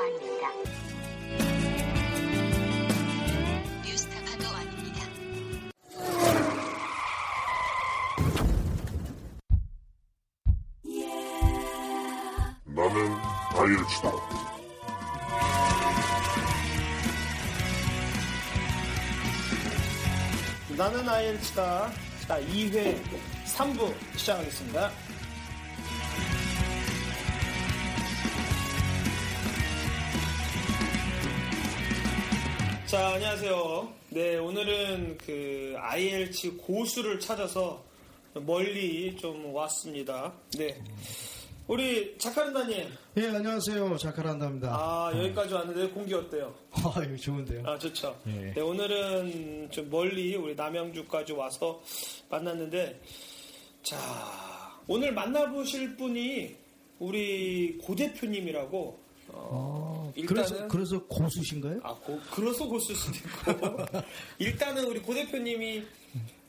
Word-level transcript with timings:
도 0.00 0.06
아닙니다. 0.06 0.48
뉴스타파 3.84 4.36
도 4.38 4.48
아닙니다. 4.56 5.04
나는 12.64 13.12
다이어트다. 13.52 14.12
나는 20.78 21.08
아이엘치다. 21.08 21.92
자, 22.26 22.40
2회 22.40 23.02
3부 23.44 23.94
시작하겠습니다. 24.16 25.09
자, 32.90 33.10
안녕하세요. 33.10 33.92
네, 34.08 34.36
오늘은 34.38 35.16
그 35.18 35.76
IELTS 35.78 36.56
고수를 36.56 37.20
찾아서 37.20 37.84
멀리 38.34 39.16
좀 39.16 39.54
왔습니다. 39.54 40.32
네. 40.58 40.76
우리 41.68 42.18
자카른다님, 42.18 42.88
예, 43.18 43.26
안녕하세요. 43.28 43.96
자카란다입니다. 43.96 44.70
아, 44.72 45.12
여기까지 45.14 45.54
왔는데 45.54 45.90
공기 45.90 46.14
어때요? 46.14 46.52
아, 46.72 47.00
이거 47.04 47.16
좋은데요. 47.16 47.62
아, 47.64 47.78
좋죠. 47.78 48.18
예. 48.26 48.54
네, 48.54 48.60
오늘은 48.60 49.70
좀 49.70 49.88
멀리 49.88 50.34
우리 50.34 50.56
남양주까지 50.56 51.34
와서 51.34 51.80
만났는데, 52.28 53.00
자, 53.84 53.96
오늘 54.88 55.12
만나보실 55.12 55.96
분이 55.96 56.56
우리 56.98 57.78
고 57.78 57.94
대표님이라고, 57.94 59.00
어, 59.28 59.89
아, 60.16 60.26
그래서, 60.26 60.68
그래서 60.68 61.04
고수신가요? 61.06 61.80
아, 61.82 61.94
고, 61.94 62.18
그래서 62.30 62.66
고쓸 62.66 62.94
수도 62.94 63.16
있고, 63.16 63.76
일단은 64.38 64.84
우리 64.84 65.00
고 65.00 65.14
대표님이 65.14 65.82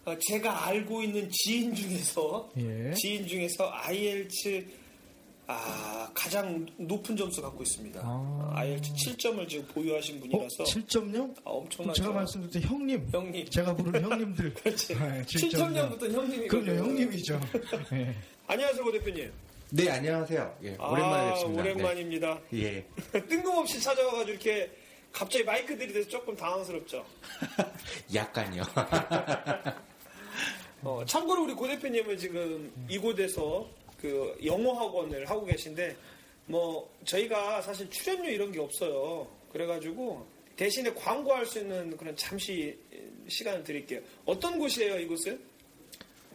어, 0.06 0.16
제가 0.20 0.66
알고 0.68 1.04
있는 1.04 1.30
지인 1.32 1.76
중에서, 1.76 2.50
예. 2.58 2.92
지인 2.94 3.28
중에서 3.28 3.70
IELTS 3.72 4.66
아, 5.48 6.10
가장 6.14 6.66
높은 6.78 7.16
점수 7.18 7.42
갖고 7.42 7.62
있습니다. 7.62 8.00
아. 8.02 8.52
IELTS 8.56 8.94
7점을 8.94 9.50
지금 9.50 9.66
보유하신 9.68 10.18
어, 10.18 10.20
분이라서 10.22 10.64
7점요? 10.64 11.36
아, 11.44 11.50
엄청나죠. 11.50 12.02
제가 12.02 12.14
말씀드린 12.14 12.68
형님. 12.68 13.10
형님. 13.12 13.46
제가 13.50 13.76
부르는 13.76 14.10
형님들. 14.10 14.54
그렇지. 14.64 14.96
네, 14.96 15.22
7점년부터 15.24 16.12
형님이 16.12 16.48
그럼요, 16.48 16.84
형님이죠. 16.84 17.40
예. 17.94 18.16
안녕하세요, 18.48 18.84
고 18.84 18.92
대표님. 18.92 19.32
네, 19.74 19.90
안녕하세요. 19.90 20.58
예, 20.64 20.76
오랜만에 20.76 21.30
아, 21.30 21.32
뵙습니다. 21.32 21.64
오랜만입니다. 21.64 22.42
네. 22.50 22.86
예. 23.14 23.16
뜬금없이 23.30 23.80
찾아와가지고 23.80 24.32
이렇게 24.32 24.70
갑자기 25.14 25.46
마이크 25.46 25.78
들이대서 25.78 26.10
조금 26.10 26.36
당황스럽죠. 26.36 27.06
약간요. 28.14 28.64
어, 30.84 31.06
참고로 31.06 31.44
우리 31.44 31.54
고 31.54 31.70
대표님은 31.70 32.18
지금 32.18 32.70
이곳에서 32.90 33.66
그 33.98 34.38
영어 34.44 34.74
학원을 34.74 35.30
하고 35.30 35.46
계신데 35.46 35.96
뭐 36.48 36.94
저희가 37.06 37.62
사실 37.62 37.90
출연료 37.90 38.30
이런 38.30 38.52
게 38.52 38.60
없어요. 38.60 39.26
그래가지고 39.54 40.28
대신에 40.58 40.94
광고할 40.96 41.46
수 41.46 41.60
있는 41.60 41.96
그런 41.96 42.14
잠시 42.18 42.78
시간을 43.30 43.64
드릴게요. 43.64 44.02
어떤 44.26 44.60
곳이에요, 44.60 45.00
이곳은? 45.00 45.42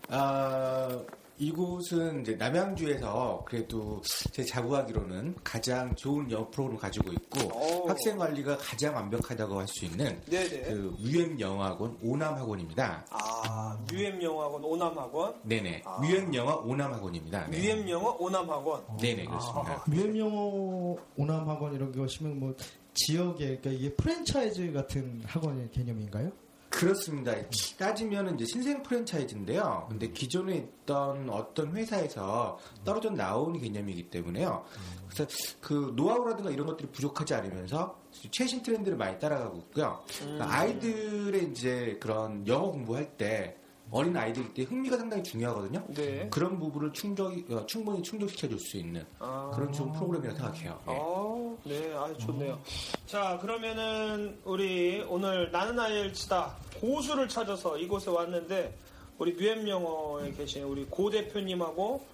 아, 0.09 1.05
이곳은 1.39 2.23
이제 2.23 2.35
남양주에서 2.35 3.45
그래도 3.47 4.01
제 4.33 4.43
자부하기로는 4.45 5.37
가장 5.45 5.95
좋은 5.95 6.31
영어 6.31 6.49
프로그램을 6.51 6.81
가지고 6.81 7.13
있고 7.13 7.49
오. 7.57 7.89
학생 7.89 8.17
관리가 8.17 8.57
가장 8.59 8.95
완벽하다고 8.95 9.59
할 9.61 9.67
수 9.69 9.85
있는 9.85 10.21
네네. 10.27 10.63
그 10.73 10.95
UM 11.01 11.39
영어학원 11.41 11.99
오남학원입니다. 12.03 13.05
아, 13.11 13.79
UM 13.93 14.23
영어학원 14.23 14.65
오남학원, 14.65 15.35
네네. 15.43 15.83
아. 15.85 16.01
UM 16.05 16.33
영어 16.35 16.55
오남학원입니다. 16.65 17.49
네. 17.49 17.59
UM 17.59 17.89
영어 17.89 18.17
오남학원. 18.19 18.85
네네, 19.01 19.25
그렇습니다. 19.25 19.85
유엠영어 19.93 20.97
오남학원 21.17 21.75
이런 21.75 21.93
게 21.93 22.01
오시면 22.01 22.39
뭐 22.39 22.55
지역에, 22.95 23.59
그러니까 23.59 23.71
이게 23.71 23.95
프랜차이즈 23.95 24.73
같은 24.73 25.23
학원의 25.27 25.71
개념인가요? 25.71 26.31
그렇습니다. 26.77 27.33
따지면 27.79 28.35
이제 28.35 28.45
신생 28.45 28.83
프랜차이즈인데요. 28.83 29.87
근데 29.89 30.09
기존에 30.09 30.57
있던 30.57 31.31
어떤 31.31 31.75
회사에서 31.75 32.59
떨어져 32.85 33.09
나온 33.09 33.59
개념이기 33.59 34.11
때문에요. 34.11 34.63
그래서 35.09 35.27
그 35.63 35.95
노하우라든가 35.97 36.51
이런 36.51 36.67
것들이 36.67 36.89
부족하지 36.91 37.33
않으면서 37.33 37.99
최신 38.31 38.63
트렌드를 38.63 38.99
많이 38.99 39.19
따라가고 39.19 39.57
있고요. 39.59 40.05
그러니까 40.19 40.55
아이들의 40.55 41.45
이제 41.51 41.97
그런 41.99 42.47
영어 42.47 42.71
공부할 42.71 43.17
때 43.17 43.57
어린 43.91 44.17
아이들 44.17 44.53
때 44.53 44.63
흥미가 44.65 44.97
상당히 44.97 45.23
중요하거든요. 45.23 45.85
네. 45.89 46.29
그런 46.31 46.59
부분을 46.59 46.93
충족, 46.93 47.33
어, 47.51 47.65
충분히 47.67 48.03
충족시켜 48.03 48.49
줄 48.49 48.59
수 48.59 48.77
있는 48.77 49.07
아. 49.19 49.51
그런 49.55 49.73
좋은 49.73 49.93
프로그램이라고 49.93 50.37
생각해요. 50.37 50.81
예. 50.89 50.93
어, 50.99 51.57
네, 51.65 51.95
아주 51.95 52.19
좋네요. 52.19 52.59
자, 53.07 53.39
그러면은 53.41 54.39
우리 54.45 55.05
오늘 55.09 55.51
나는 55.53 55.79
아이엘치다 55.79 56.57
고수를 56.81 57.29
찾아서 57.29 57.79
이곳에 57.79 58.11
왔는데 58.11 58.77
우리 59.19 59.33
뮤엠 59.33 59.69
영어에 59.69 60.33
계신 60.33 60.65
우리 60.65 60.85
고 60.87 61.09
대표님하고 61.09 62.05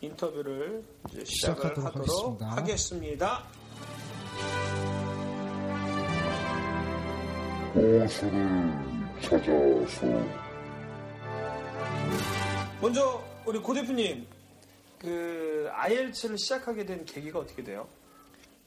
인터뷰를 0.00 0.82
이제 1.10 1.24
시작을 1.24 1.64
하도록 1.66 1.94
하겠습니다. 1.94 2.46
하겠습니다. 2.50 3.42
고수를 7.72 8.72
찾아서 9.22 10.39
먼저 12.80 13.22
우리 13.44 13.58
고 13.58 13.74
대표님 13.74 14.26
그 14.98 15.68
IELTS를 15.72 16.38
시작하게 16.38 16.84
된 16.84 17.04
계기가 17.04 17.38
어떻게 17.38 17.62
돼요? 17.62 17.86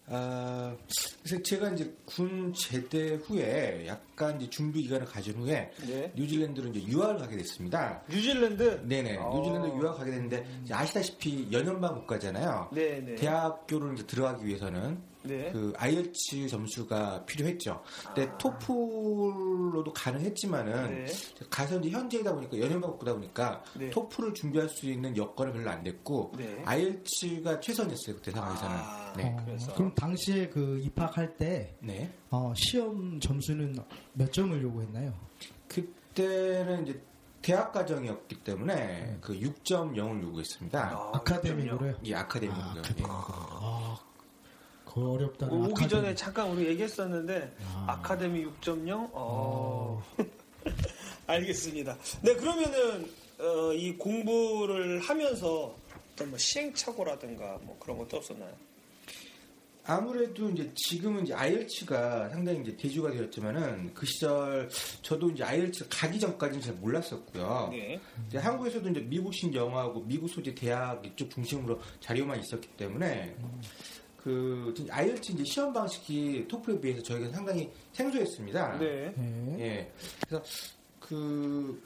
아, 0.07 0.75
그래서 1.23 1.41
제가 1.41 1.69
이제 1.69 1.95
군 2.05 2.53
제대 2.53 3.15
후에 3.15 3.87
약간 3.87 4.39
이제 4.39 4.49
준비 4.49 4.83
기간을 4.83 5.05
가진 5.05 5.35
후에 5.35 5.71
네. 5.87 6.11
뉴질랜드로 6.15 6.69
이제 6.69 6.83
유학을 6.85 7.17
가게 7.19 7.37
됐습니다. 7.37 8.03
뉴질랜드. 8.09 8.81
네네, 8.85 9.17
어. 9.17 9.33
뉴질랜드 9.37 9.67
유학 9.81 9.97
가게 9.97 10.11
됐는데 10.11 10.45
아시다시피 10.69 11.47
연연방 11.51 11.95
국가잖아요. 11.95 12.69
네, 12.73 12.99
네. 12.99 13.15
대학교를 13.15 13.93
이제 13.93 14.05
들어가기 14.05 14.45
위해서는 14.45 14.99
네. 15.23 15.51
그 15.51 15.73
IELTS 15.77 16.47
점수가 16.47 17.25
필요했죠. 17.25 17.81
근데 18.13 18.29
아. 18.29 18.37
토플로도 18.37 19.93
가능했지만은 19.93 21.05
네. 21.05 21.13
가서 21.49 21.79
이제 21.79 21.89
현재이다 21.89 22.33
보니까 22.33 22.59
연연방 22.59 22.91
국가다 22.91 23.13
보니까 23.13 23.63
네. 23.75 23.89
토플을 23.89 24.33
준비할 24.33 24.69
수 24.69 24.85
있는 24.89 25.15
여건은 25.15 25.53
별로 25.53 25.69
안 25.69 25.83
됐고 25.83 26.33
네. 26.37 26.61
IELTS가 26.65 27.59
최선이었어요 27.59 28.15
그때 28.17 28.31
상황에서는. 28.31 28.75
아, 28.75 29.13
네. 29.17 29.23
어, 29.25 29.43
그래서. 29.45 29.73
그럼 29.73 29.93
당시에 29.95 30.49
그 30.49 30.79
입학할 30.83 31.35
때 31.37 31.75
네. 31.79 32.11
어, 32.29 32.53
시험 32.55 33.19
점수는 33.19 33.75
몇 34.13 34.31
점을 34.31 34.61
요구했나요? 34.61 35.13
그때는 35.67 36.87
이제 36.87 37.01
대학 37.43 37.73
과정이었기 37.73 38.37
때문에 38.37 39.17
그 39.19 39.33
6.0을 39.33 40.23
요구했습니다. 40.23 40.79
아, 40.79 41.11
아카데미로요? 41.13 41.95
이 42.01 42.13
아카데미고요. 42.13 42.63
아, 42.63 42.75
예. 42.77 43.03
아, 43.05 43.97
그 44.93 45.11
어렵다. 45.11 45.47
오기 45.47 45.87
전에 45.87 46.13
잠깐 46.13 46.51
우리 46.51 46.67
얘기했었는데 46.67 47.55
아. 47.65 47.85
아카데미 47.89 48.45
6.0. 48.45 49.09
어. 49.13 50.03
알겠습니다. 51.25 51.97
네 52.21 52.35
그러면은 52.35 53.09
어, 53.39 53.73
이 53.73 53.97
공부를 53.97 54.99
하면서 54.99 55.75
어떤 56.13 56.29
뭐 56.29 56.37
시행착오라든가 56.37 57.59
뭐 57.63 57.75
그런 57.79 57.97
것도 57.97 58.17
없었나요? 58.17 58.53
아무래도 59.85 60.49
이제 60.51 60.71
지금은 60.75 61.23
이제 61.23 61.33
IELTS가 61.33 62.29
상당히 62.29 62.61
이제 62.61 62.77
대주가 62.77 63.11
되었지만은 63.11 63.93
그 63.93 64.05
시절 64.05 64.69
저도 65.01 65.31
이제 65.31 65.43
IELTS 65.43 65.87
가기 65.89 66.19
전까지는 66.19 66.61
잘 66.61 66.75
몰랐었고요. 66.75 67.69
네. 67.71 67.99
이제 68.27 68.37
한국에서도 68.37 68.87
이제 68.89 68.99
미국식 69.01 69.53
영어하고 69.53 70.03
미국 70.03 70.29
소재 70.29 70.55
대학 70.55 71.05
이쪽 71.05 71.29
중심으로 71.31 71.81
자료만 71.99 72.39
있었기 72.39 72.69
때문에 72.77 73.35
그 74.23 74.73
IELTS 74.89 75.33
이제 75.33 75.43
시험 75.43 75.73
방식이 75.73 76.47
토플에 76.47 76.79
비해서 76.79 77.03
저희가 77.03 77.29
상당히 77.31 77.69
생소했습니다. 77.91 78.77
네. 78.79 79.13
네. 79.17 79.55
예. 79.59 79.91
그래서 80.25 80.43
그 80.99 81.81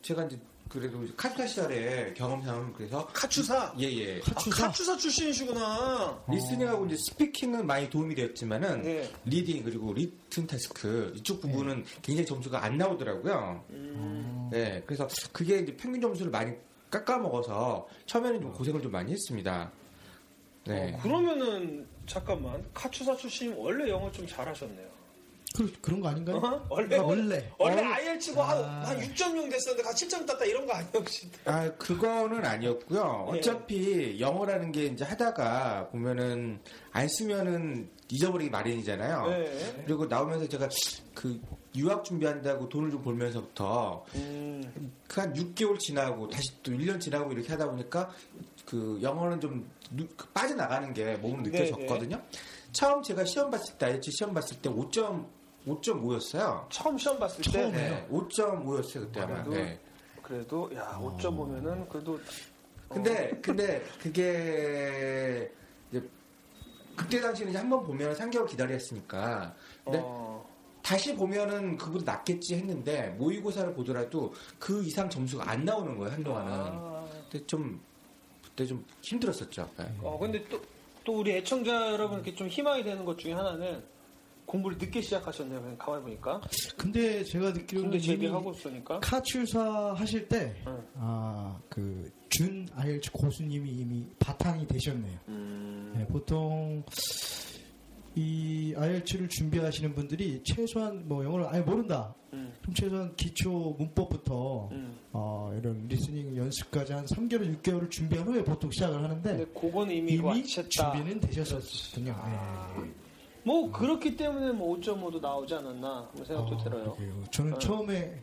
제가 0.00 0.24
이제 0.24 0.38
그래도 0.70 1.04
카투사 1.16 1.46
시절에 1.46 2.14
경험상 2.14 2.72
그래서 2.74 3.06
카투사. 3.08 3.74
예예. 3.78 4.20
카투사? 4.20 4.64
아, 4.64 4.68
카투사 4.68 4.96
출신이시구나. 4.96 6.24
listening하고 6.30 6.86
이제 6.86 6.96
speaking은 6.96 7.66
많이 7.66 7.90
도움이 7.90 8.14
되었지만은 8.14 8.82
네. 8.82 9.10
reading 9.26 9.64
그리고 9.64 9.92
written 9.92 10.46
task 10.46 11.12
이쪽 11.16 11.42
부분은 11.42 11.84
굉장히 12.00 12.24
점수가 12.24 12.64
안 12.64 12.78
나오더라고요. 12.78 13.64
음. 13.70 14.48
네, 14.50 14.82
그래서 14.86 15.06
그게 15.32 15.58
이제 15.58 15.76
평균 15.76 16.00
점수를 16.00 16.30
많이 16.30 16.54
깎아먹어서 16.90 17.86
처음에는 18.06 18.40
좀 18.40 18.52
고생을 18.52 18.80
좀 18.80 18.92
많이 18.92 19.12
했습니다. 19.12 19.70
네. 20.70 20.94
어, 20.94 20.98
그러면은 21.02 21.86
잠깐만 22.06 22.64
카투사 22.72 23.16
출신 23.16 23.52
원래 23.56 23.90
영어 23.90 24.10
좀 24.12 24.26
잘하셨네요. 24.26 24.90
그, 25.56 25.72
그런 25.80 26.00
거 26.00 26.08
아닌가요? 26.08 26.36
어? 26.36 26.66
원래 26.70 26.96
아, 26.96 27.02
원래. 27.02 27.52
원래 27.58 27.82
어? 27.82 27.92
IELTS고 27.94 28.40
한, 28.40 28.58
아. 28.64 28.82
한 28.86 29.00
6.0 29.00 29.50
됐었는데 29.50 29.82
가 29.82 29.90
7점 29.90 30.24
땄다 30.24 30.44
이런 30.44 30.64
거 30.64 30.72
아니에요 30.74 30.90
혹시? 30.94 31.28
아, 31.44 31.68
그거는 31.72 32.44
아니었고요. 32.44 33.30
네. 33.32 33.38
어차피 33.38 34.20
영어라는 34.20 34.70
게 34.70 34.86
이제 34.86 35.04
하다가 35.04 35.88
보면은 35.88 36.60
안 36.92 37.08
쓰면은 37.08 37.90
잊어버리기 38.08 38.50
마련이잖아요. 38.50 39.26
네. 39.28 39.82
그리고 39.86 40.06
나오면서 40.06 40.48
제가 40.48 40.68
그 41.14 41.40
유학 41.76 42.04
준비한다고 42.04 42.68
돈을 42.68 42.90
좀 42.90 43.02
벌면서부터 43.02 44.04
음. 44.16 44.92
그한 45.08 45.32
6개월 45.34 45.78
지나고 45.78 46.28
다시 46.28 46.50
또 46.62 46.72
1년 46.72 47.00
지나고 47.00 47.32
이렇게 47.32 47.48
하다 47.48 47.70
보니까 47.70 48.10
그 48.70 49.00
영어는 49.02 49.40
좀 49.40 49.68
누- 49.90 50.06
그 50.16 50.28
빠져나가는 50.28 50.92
게 50.94 51.16
몸으로 51.16 51.42
느껴졌거든요. 51.42 52.22
처음 52.70 53.02
제가 53.02 53.24
시험 53.24 53.50
봤을 53.50 53.76
때, 53.76 53.86
IELTS 53.86 54.10
시험 54.12 54.32
봤을 54.32 54.56
때 54.62 54.70
5점, 54.70 55.26
5.5였어요. 55.66 56.66
처음 56.70 56.96
시험 56.96 57.18
봤을 57.18 57.42
때 57.42 57.50
처음에? 57.50 57.72
네, 57.72 58.08
5.5였어요, 58.08 59.00
그때 59.00 59.20
아마. 59.22 59.42
그래도- 59.42 59.50
네. 59.50 59.80
그래도 60.22 60.70
야 60.76 60.96
5.5면은 61.02 61.88
그래도 61.88 62.20
근데, 62.88 63.30
근데 63.42 63.82
그게 64.00 65.50
이제 65.90 66.08
그때 66.96 67.20
당시에는 67.20 67.56
한번 67.56 67.84
보면 67.84 68.14
3개월 68.14 68.46
기다려야 68.48 68.74
했으니까. 68.74 69.52
근데 69.84 70.00
어, 70.04 70.48
다시 70.82 71.14
보면은 71.16 71.76
그보다 71.76 72.12
낫겠지 72.12 72.54
했는데 72.54 73.08
모의고사를 73.18 73.74
보더라도 73.74 74.32
그 74.60 74.84
이상 74.84 75.10
점수가 75.10 75.48
안 75.50 75.64
나오는 75.64 75.96
거예요, 75.98 76.12
한동안은. 76.14 76.52
아, 76.52 77.04
그때 77.30 77.44
좀, 77.46 77.80
그때 78.50 78.66
좀 78.66 78.84
힘들었었죠. 79.02 79.68
네. 79.78 79.84
어 80.02 80.18
근데 80.18 80.44
또, 80.48 80.60
또 81.04 81.18
우리 81.20 81.32
애청자 81.32 81.92
여러분께 81.92 82.34
좀 82.34 82.48
희망이 82.48 82.84
되는 82.84 83.04
것 83.04 83.18
중에 83.18 83.32
하나는 83.32 83.82
공부를 84.50 84.78
늦게 84.78 85.00
시작하셨네요. 85.00 85.60
그냥 85.60 85.78
가만히 85.78 86.02
보니까. 86.02 86.40
근데 86.76 87.22
제가 87.22 87.52
듣기로는 87.52 87.90
군대 87.90 88.04
제대하고 88.04 88.50
있으니까. 88.50 88.98
카투사 88.98 89.94
하실 89.94 90.26
때, 90.26 90.56
응. 90.66 90.84
아, 90.96 91.56
그, 91.68 92.10
준 92.30 92.66
IELTS 92.74 93.12
고수님이 93.12 93.70
이미 93.70 94.08
바탕이 94.18 94.66
되셨네요. 94.66 95.18
음. 95.28 95.92
네, 95.96 96.04
보통, 96.08 96.82
이 98.16 98.74
IELTS를 98.76 99.28
준비하시는 99.28 99.94
분들이 99.94 100.42
최소한 100.42 101.06
뭐 101.06 101.24
영어를 101.24 101.46
아예 101.48 101.60
모른다. 101.60 102.14
음. 102.32 102.52
그럼 102.60 102.74
최소한 102.74 103.16
기초 103.16 103.74
문법부터, 103.78 104.68
음. 104.72 104.98
어, 105.12 105.52
이런 105.58 105.86
listening 105.88 106.36
연습까지 106.36 106.92
한 106.92 107.04
3개월, 107.04 107.56
6개월을 107.62 107.90
준비한 107.90 108.26
후에 108.26 108.42
보통 108.42 108.70
시작을 108.70 109.02
하는데, 109.02 109.30
근데 109.36 109.44
그건 109.58 109.90
이미, 109.90 110.14
이미. 110.14 110.44
준비는 110.44 111.20
되셨었거든요. 111.20 112.12
네. 112.82 112.90
뭐 113.42 113.70
그렇기 113.72 114.16
때문에 114.16 114.52
뭐 114.52 114.76
5.5도 114.78 115.20
나오지 115.20 115.54
않았나 115.54 116.10
생각도 116.14 116.54
어, 116.56 116.64
들어요. 116.64 116.82
그러게요. 116.92 117.24
저는 117.30 117.54
어. 117.54 117.58
처음에 117.58 118.20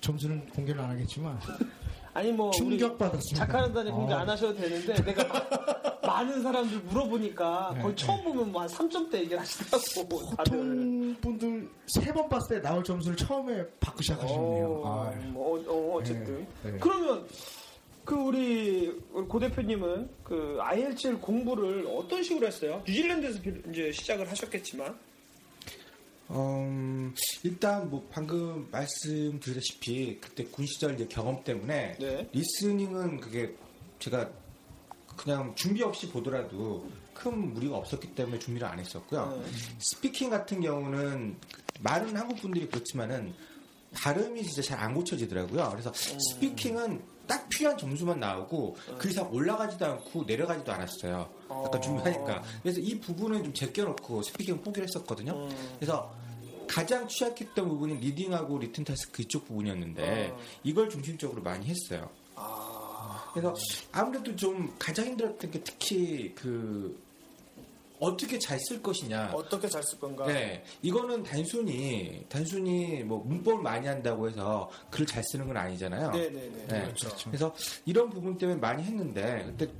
점수는 0.00 0.46
공개를 0.48 0.80
안 0.80 0.90
하겠지만, 0.90 1.38
아니 2.12 2.32
뭐 2.32 2.48
우리 2.48 2.56
충격 2.56 2.98
받았습니다. 2.98 3.46
작가한다니 3.46 3.90
공개 3.90 4.12
어. 4.12 4.18
안 4.18 4.28
하셔도 4.28 4.54
되는데 4.56 4.94
내가 5.02 5.22
마- 6.20 6.24
많은 6.24 6.42
사람들 6.42 6.78
물어보니까 6.80 7.72
네, 7.76 7.82
거의 7.82 7.96
처음 7.96 8.22
보면 8.24 8.52
뭐 8.52 8.62
한 8.62 8.68
3점대 8.68 9.14
얘기를 9.14 9.38
하시더라고. 9.40 10.18
보통 10.36 11.16
분들 11.20 11.68
세 11.86 12.12
번 12.12 12.28
봤을 12.28 12.56
때 12.56 12.62
나올 12.62 12.82
점수를 12.84 13.16
처음에 13.16 13.66
받고 13.80 14.02
시작하셨네요. 14.02 14.66
어, 14.84 15.10
아, 15.12 15.16
뭐 15.28 15.58
어, 15.66 15.96
어, 15.98 16.02
쨌든 16.04 16.46
네, 16.62 16.72
네. 16.72 16.78
그러면 16.80 17.26
그 18.04 18.14
우리 18.16 18.90
고 19.28 19.38
대표님은 19.38 20.08
그 20.24 20.58
IELTS 20.60 21.18
공부를 21.20 21.86
어떤 21.88 22.22
식으로 22.22 22.46
했어요? 22.46 22.82
뉴질랜드에서 22.86 23.40
비- 23.40 23.62
이제 23.70 23.92
시작을 23.92 24.28
하셨겠지만 24.30 24.96
음, 26.30 27.12
일단 27.42 27.90
뭐 27.90 28.06
방금 28.10 28.68
말씀드렸다시피 28.70 30.18
그때 30.20 30.44
군 30.44 30.64
시절 30.66 30.94
이제 30.94 31.06
경험 31.08 31.42
때문에 31.44 31.96
네. 31.98 32.28
listening은 32.32 33.20
그게 33.20 33.54
제가 33.98 34.30
그냥 35.16 35.54
준비 35.54 35.82
없이 35.82 36.08
보더라도 36.08 36.88
큰 37.14 37.52
무리가 37.52 37.76
없었기 37.76 38.14
때문에 38.14 38.38
준비를 38.38 38.66
안 38.66 38.78
했었고요. 38.78 39.42
네. 39.44 39.50
speaking 39.78 40.30
같은 40.30 40.60
경우는 40.60 41.36
많은 41.80 42.16
한국 42.16 42.40
분들이 42.40 42.66
그렇지만은 42.68 43.34
발음이 43.92 44.42
진짜 44.44 44.62
잘 44.62 44.78
안 44.80 44.94
고쳐지더라고요. 44.94 45.68
그래서 45.70 45.92
speaking은 45.94 47.02
딱 47.26 47.48
필요한 47.48 47.76
점수만 47.76 48.18
나오고 48.18 48.76
그 48.98 49.08
이상 49.08 49.30
올라가지도 49.32 49.84
않고 49.84 50.24
내려가지도 50.24 50.72
않았어요. 50.72 51.30
아까 51.48 51.78
어. 51.78 51.80
준비하니까. 51.80 52.42
그래서 52.62 52.80
이 52.80 52.98
부분은 52.98 53.44
좀 53.44 53.52
제껴놓고 53.54 54.22
speaking 54.22 54.62
포기를 54.62 54.88
했었거든요. 54.88 55.32
음. 55.32 55.76
그래서 55.78 56.12
가장 56.66 57.06
취약했던 57.08 57.68
부분이 57.68 57.96
reading하고 57.98 58.58
written 58.58 58.84
task 58.84 59.22
이쪽 59.22 59.46
부분이었는데 59.46 60.30
어. 60.32 60.40
이걸 60.64 60.88
중심적으로 60.88 61.42
많이 61.42 61.66
했어요. 61.66 62.08
아, 63.30 63.32
그래서 63.32 63.54
아무래도 63.92 64.34
좀 64.34 64.74
가장 64.78 65.06
힘들었던 65.06 65.50
게 65.50 65.60
특히 65.62 66.34
그 66.34 67.00
어떻게 68.00 68.38
잘 68.38 68.58
쓸 68.58 68.82
것이냐. 68.82 69.30
어떻게 69.34 69.68
잘 69.68 69.82
쓸 69.82 70.00
건가? 70.00 70.26
네, 70.26 70.64
이거는 70.82 71.22
단순히 71.22 72.24
단순히 72.28 73.02
뭐 73.04 73.22
문법을 73.24 73.62
많이 73.62 73.86
한다고 73.86 74.28
해서 74.28 74.70
글을 74.90 75.06
잘 75.06 75.22
쓰는 75.24 75.46
건 75.46 75.56
아니잖아요. 75.56 76.10
네네네. 76.10 76.66
네. 76.66 76.80
그렇죠. 76.82 77.10
그래서 77.24 77.54
이런 77.84 78.08
부분 78.08 78.36
때문에 78.38 78.58
많이 78.58 78.82
했는데 78.82 79.44
그때 79.46 79.72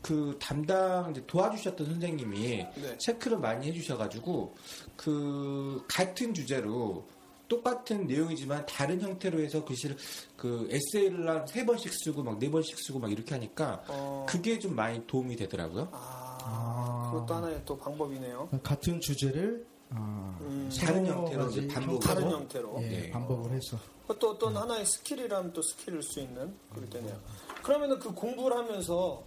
그 0.00 0.36
담당 0.40 1.10
이제 1.12 1.22
도와주셨던 1.26 1.86
선생님이 1.86 2.66
네. 2.74 2.98
체크를 2.98 3.38
많이 3.38 3.68
해주셔가지고 3.68 4.54
그 4.96 5.84
같은 5.88 6.34
주제로 6.34 7.06
똑같은 7.52 8.06
내용이지만 8.06 8.64
다른 8.64 8.98
형태로 9.00 9.38
해서 9.40 9.62
글씨를 9.62 9.96
그 10.36 10.66
에세이를 10.70 11.28
한 11.28 11.46
세 11.46 11.66
번씩 11.66 11.92
쓰고 11.92 12.22
막 12.22 12.38
네 12.38 12.50
번씩 12.50 12.78
쓰고 12.78 12.98
막 12.98 13.12
이렇게 13.12 13.34
하니까 13.34 13.84
어, 13.88 14.24
그게 14.26 14.58
좀 14.58 14.74
많이 14.74 15.06
도움이 15.06 15.36
되더라고요. 15.36 15.88
아, 15.92 16.38
아. 16.42 17.10
그것도 17.12 17.34
하나의 17.34 17.60
또 17.66 17.76
방법이네요. 17.76 18.48
같은 18.62 18.98
주제를 19.00 19.66
아, 19.90 20.38
음, 20.40 20.70
다른 20.80 21.04
형태로 21.06 21.50
이제 21.50 21.68
반복으로. 21.68 22.00
다른 22.00 22.30
형태로. 22.30 22.78
예, 22.84 22.88
네. 22.88 23.10
반복을 23.10 23.50
해서 23.52 23.76
그것도 24.06 24.30
어떤 24.30 24.56
하나의 24.56 24.86
skill이라면 24.86 25.52
또 25.52 25.60
skill일 25.60 26.02
수 26.02 26.20
있는 26.20 26.54
그럴 26.72 26.88
때네요. 26.88 27.20
그러면은 27.62 27.98
그 27.98 28.12
공부를 28.14 28.56
하면서 28.56 29.22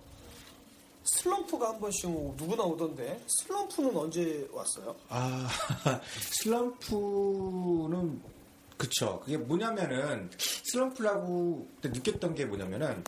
슬럼프가 1.05 1.69
한 1.69 1.79
번씩 1.79 2.09
오고 2.09 2.35
누구나 2.37 2.63
오던데 2.63 3.21
슬럼프는 3.27 3.95
언제 3.95 4.47
왔어요? 4.51 4.95
아, 5.09 5.47
슬럼프는 6.31 8.21
그쵸. 8.77 9.21
그게 9.23 9.37
뭐냐면은 9.37 10.29
슬럼프라고 10.37 11.67
느꼈던 11.81 12.35
게 12.35 12.45
뭐냐면은 12.45 13.03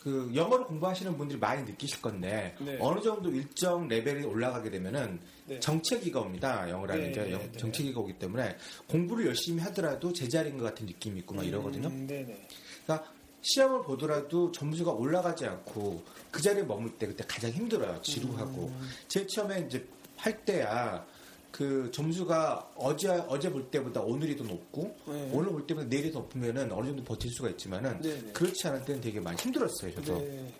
그 0.00 0.32
영어를 0.34 0.64
공부하시는 0.64 1.16
분들이 1.18 1.38
많이 1.38 1.62
느끼실 1.62 2.00
건데 2.00 2.56
네. 2.58 2.78
어느 2.80 3.00
정도 3.02 3.30
일정 3.30 3.86
레벨이 3.86 4.24
올라가게 4.24 4.70
되면은 4.70 5.20
네. 5.44 5.60
정체기가 5.60 6.20
옵니다. 6.20 6.68
영어라는 6.70 7.04
네, 7.04 7.12
게 7.12 7.20
네, 7.24 7.32
영- 7.32 7.52
네. 7.52 7.58
정체기가 7.58 8.00
오기 8.00 8.14
때문에 8.18 8.56
공부를 8.88 9.26
열심히 9.26 9.60
하더라도 9.64 10.10
제자리인 10.12 10.56
것 10.56 10.64
같은 10.64 10.86
느낌이 10.86 11.20
있고 11.20 11.34
막 11.34 11.46
이러거든요. 11.46 11.88
음, 11.88 12.06
네네. 12.06 12.48
그러니까 12.86 13.12
시험을 13.42 13.82
보더라도 13.82 14.52
점수가 14.52 14.92
올라가지 14.92 15.46
않고 15.46 16.02
그 16.30 16.42
자리에 16.42 16.62
머물 16.62 16.96
때 16.98 17.06
그때 17.06 17.24
가장 17.26 17.50
힘들어요. 17.50 18.00
지루하고. 18.02 18.66
음. 18.66 18.90
제일 19.08 19.26
처음에 19.28 19.66
이제 19.66 19.86
할 20.16 20.44
때야 20.44 21.04
그 21.50 21.90
점수가 21.92 22.72
어제 22.76 23.08
어제 23.08 23.50
볼 23.50 23.70
때보다 23.70 24.00
오늘이 24.00 24.36
더 24.36 24.44
높고 24.44 24.96
네. 25.06 25.30
오늘 25.32 25.50
볼 25.50 25.66
때보다 25.66 25.86
내일이 25.88 26.12
더 26.12 26.20
높으면은 26.20 26.70
어느 26.72 26.86
정도 26.86 27.02
버틸 27.02 27.30
수가 27.30 27.50
있지만은 27.50 28.00
네네. 28.00 28.32
그렇지 28.32 28.68
않을 28.68 28.84
때는 28.84 29.00
되게 29.00 29.20
많이 29.20 29.36
힘들었어요. 29.36 29.94
저도. 29.96 30.18
네. 30.20 30.54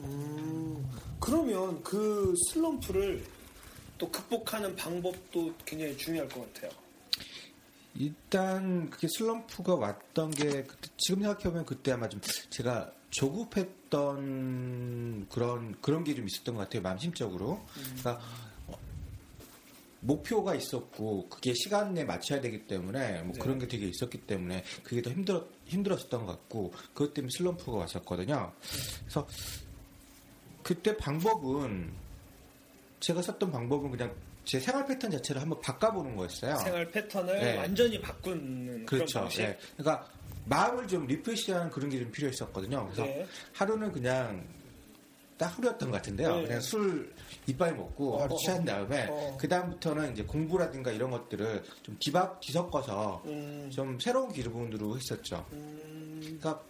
음, 0.00 0.90
그러면 1.20 1.82
그 1.82 2.34
슬럼프를 2.48 3.24
또 3.98 4.10
극복하는 4.10 4.74
방법도 4.74 5.52
굉장히 5.64 5.96
중요할 5.96 6.28
것 6.28 6.52
같아요. 6.52 6.70
일단 7.94 8.88
그게 8.90 9.06
슬럼프가 9.08 9.74
왔던 9.74 10.30
게 10.30 10.64
그때 10.64 10.88
지금 10.96 11.22
생각해보면 11.22 11.66
그때 11.66 11.92
아마 11.92 12.08
좀 12.08 12.20
제가 12.50 12.90
조급했던 13.10 14.48
그런 15.28 15.80
그런 15.82 16.02
게 16.02 16.14
좀 16.14 16.26
있었던 16.26 16.54
것 16.54 16.62
같아요 16.62 16.80
마음심적으로 16.82 17.62
그러니까 17.74 18.18
어, 18.68 18.78
목표가 20.00 20.54
있었고 20.54 21.28
그게 21.28 21.52
시간 21.52 21.92
내에 21.92 22.04
맞춰야 22.04 22.40
되기 22.40 22.66
때문에 22.66 23.22
뭐 23.22 23.34
네. 23.34 23.38
그런 23.38 23.58
게 23.58 23.68
되게 23.68 23.86
있었기 23.88 24.22
때문에 24.22 24.64
그게 24.82 25.02
더 25.02 25.10
힘들었 25.10 25.46
힘들었었던 25.66 26.24
것 26.24 26.32
같고 26.32 26.70
그것 26.94 27.12
때문에 27.12 27.30
슬럼프가 27.36 27.76
왔었거든요 27.78 28.52
그래서 29.02 29.28
그때 30.62 30.96
방법은 30.96 31.92
제가 33.00 33.20
썼던 33.20 33.50
방법은 33.52 33.90
그냥 33.90 34.14
제 34.44 34.58
생활 34.60 34.86
패턴 34.86 35.10
자체를 35.10 35.40
한번 35.40 35.60
바꿔보는 35.60 36.16
거였어요. 36.16 36.56
생활 36.56 36.90
패턴을 36.90 37.38
네. 37.38 37.56
완전히 37.58 38.00
바꾸는 38.00 38.66
그런 38.66 38.86
그렇죠. 38.86 39.20
방식. 39.20 39.42
예. 39.42 39.58
그러니까 39.76 40.06
마음을 40.46 40.88
좀 40.88 41.06
리프레시하는 41.06 41.70
그런 41.70 41.88
게 41.90 41.98
좀 42.00 42.10
필요했었거든요. 42.10 42.84
그래서 42.86 43.04
네. 43.04 43.26
하루는 43.52 43.92
그냥 43.92 44.44
딱 45.38 45.56
하루였던 45.58 45.90
것 45.90 45.96
같은데요. 45.98 46.36
네. 46.36 46.42
그냥 46.44 46.60
술 46.60 47.12
이빨 47.46 47.74
먹고 47.76 48.18
하루 48.20 48.34
어, 48.34 48.36
취한 48.38 48.64
다음에 48.64 49.06
어. 49.08 49.36
그 49.40 49.48
다음부터는 49.48 50.12
이제 50.12 50.22
공부라든가 50.24 50.90
이런 50.90 51.10
것들을 51.10 51.62
좀 51.82 51.96
뒤바, 52.00 52.38
뒤섞어서 52.40 53.22
음, 53.26 53.70
좀 53.72 53.98
새로운 54.00 54.32
기분으로 54.32 54.96
했었죠. 54.96 55.44
음, 55.52 56.18
그러니까 56.22 56.62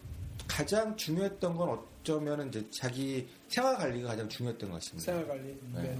가장 0.47 0.97
중요했던 0.97 1.57
건 1.57 1.71
어쩌면 2.01 2.49
이제 2.49 2.67
자기 2.79 3.29
생활 3.49 3.77
관리가 3.77 4.09
가장 4.09 4.29
중요했던 4.29 4.71
것 4.71 4.75
같습니다. 4.77 5.05
생활 5.05 5.29
관리. 5.29 5.59
네. 5.75 5.83
네. 5.83 5.99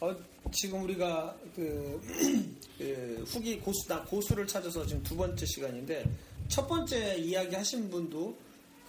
어, 0.00 0.14
지금 0.52 0.82
우리가 0.84 1.36
그, 1.54 2.00
그 2.78 3.24
후기 3.26 3.58
고수 3.58 3.88
나 3.88 4.02
고수를 4.04 4.46
찾아서 4.46 4.86
지금 4.86 5.02
두 5.02 5.16
번째 5.16 5.44
시간인데 5.46 6.04
첫 6.48 6.66
번째 6.66 7.16
이야기 7.16 7.54
하신 7.54 7.90
분도 7.90 8.36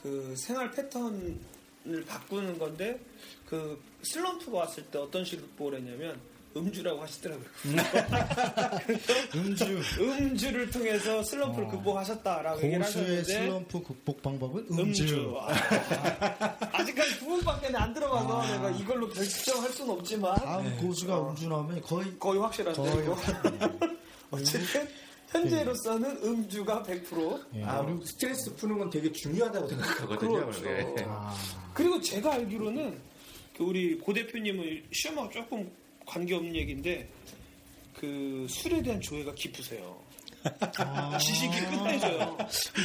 그 0.01 0.35
생활 0.37 0.69
패턴을 0.71 2.05
바꾸는 2.07 2.59
건데 2.59 2.99
그 3.45 3.81
슬럼프가 4.03 4.59
왔을 4.59 4.83
때 4.85 4.99
어떤 4.99 5.23
식으로 5.25 5.77
했냐면 5.77 6.19
음주라고 6.55 7.01
하시더라고요. 7.01 7.45
음주. 9.35 9.81
음주를 9.99 10.71
통해서 10.71 11.21
슬럼프를 11.23 11.67
어. 11.67 11.71
극복하셨다라고 11.71 12.61
얘기를 12.63 12.79
고수의 12.83 13.03
하셨는데 13.03 13.23
슬럼프 13.23 13.83
극복 13.83 14.21
방법은 14.21 14.67
음주. 14.71 15.03
음주. 15.03 15.37
아, 15.39 16.57
아직까지 16.71 17.19
두 17.19 17.25
번밖에 17.25 17.75
안 17.75 17.93
들어봐서 17.93 18.41
아. 18.41 18.51
내가 18.51 18.69
이걸로 18.71 19.09
결정할 19.09 19.69
수는 19.71 19.93
없지만 19.95 20.35
다음 20.35 20.77
고수가 20.77 21.29
음주 21.29 21.49
나오면 21.49 21.81
거의 21.81 22.17
거의 22.17 22.39
확실한데 22.39 22.81
거의. 22.81 23.07
어쨌든 24.31 24.87
현재로서는 25.27 26.23
음주가 26.23 26.83
100%. 26.83 27.45
예. 27.55 27.63
아, 27.63 27.85
스트레스 28.05 28.55
푸는 28.55 28.77
건 28.77 28.89
되게 28.89 29.11
중요하다고 29.11 29.67
생각하거든요. 29.67 30.45
그렇죠. 30.45 30.63
네. 30.63 30.95
아, 31.05 31.35
그리고 31.73 31.99
제가 31.99 32.33
알기로는 32.33 32.97
그 33.57 33.63
우리 33.63 33.97
고 33.97 34.13
대표님은 34.13 34.83
시험하고 34.91 35.29
조금 35.31 35.69
관계없는 36.05 36.55
얘기인데 36.55 37.07
그 37.95 38.45
술에 38.49 38.81
대한 38.81 38.99
조예가 39.01 39.33
깊으세요. 39.33 39.97
아. 40.77 41.17
지식이 41.17 41.59
끝내줘요. 41.59 42.37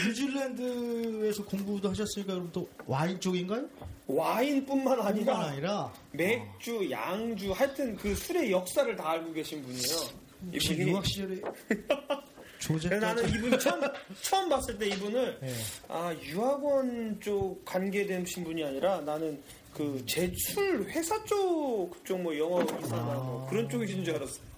뉴질랜드에서 0.07 1.45
공부도 1.45 1.91
하셨으니까 1.91 2.35
그럼 2.35 2.51
또 2.53 2.69
와인 2.87 3.21
쪽인가요? 3.21 3.67
와인뿐만 4.07 4.85
뿐만 4.97 5.07
아니라 5.07 5.39
아니라 5.47 5.93
맥주, 6.13 6.91
양주, 6.91 7.53
하여튼 7.53 7.97
그 7.97 8.15
술의 8.15 8.51
역사를 8.51 8.97
다 8.97 9.11
알고 9.11 9.33
계신 9.33 9.63
분이에요. 9.63 10.21
이분이 10.53 10.91
유학 10.91 11.07
시절에 11.07 11.41
조제 12.61 12.89
그래서 12.89 13.07
나는 13.07 13.29
이분 13.29 13.59
처음 13.59 13.81
처음 14.21 14.49
봤을 14.49 14.79
때 14.79 14.87
이분을 14.89 15.39
네. 15.41 15.55
아 15.89 16.15
유학원 16.23 17.19
쪽 17.21 17.65
관계되신 17.65 18.45
분이 18.45 18.65
아니라 18.65 19.01
나는 19.01 19.43
그 19.75 20.03
제출 20.07 20.85
회사 20.91 21.23
쪽 21.25 21.91
그쪽 21.91 22.21
뭐 22.21 22.37
영어 22.37 22.63
이사나 22.63 23.15
뭐 23.15 23.47
아. 23.47 23.51
그런 23.51 23.69
쪽이신 23.69 24.05
줄 24.05 24.15
알았어요. 24.17 24.51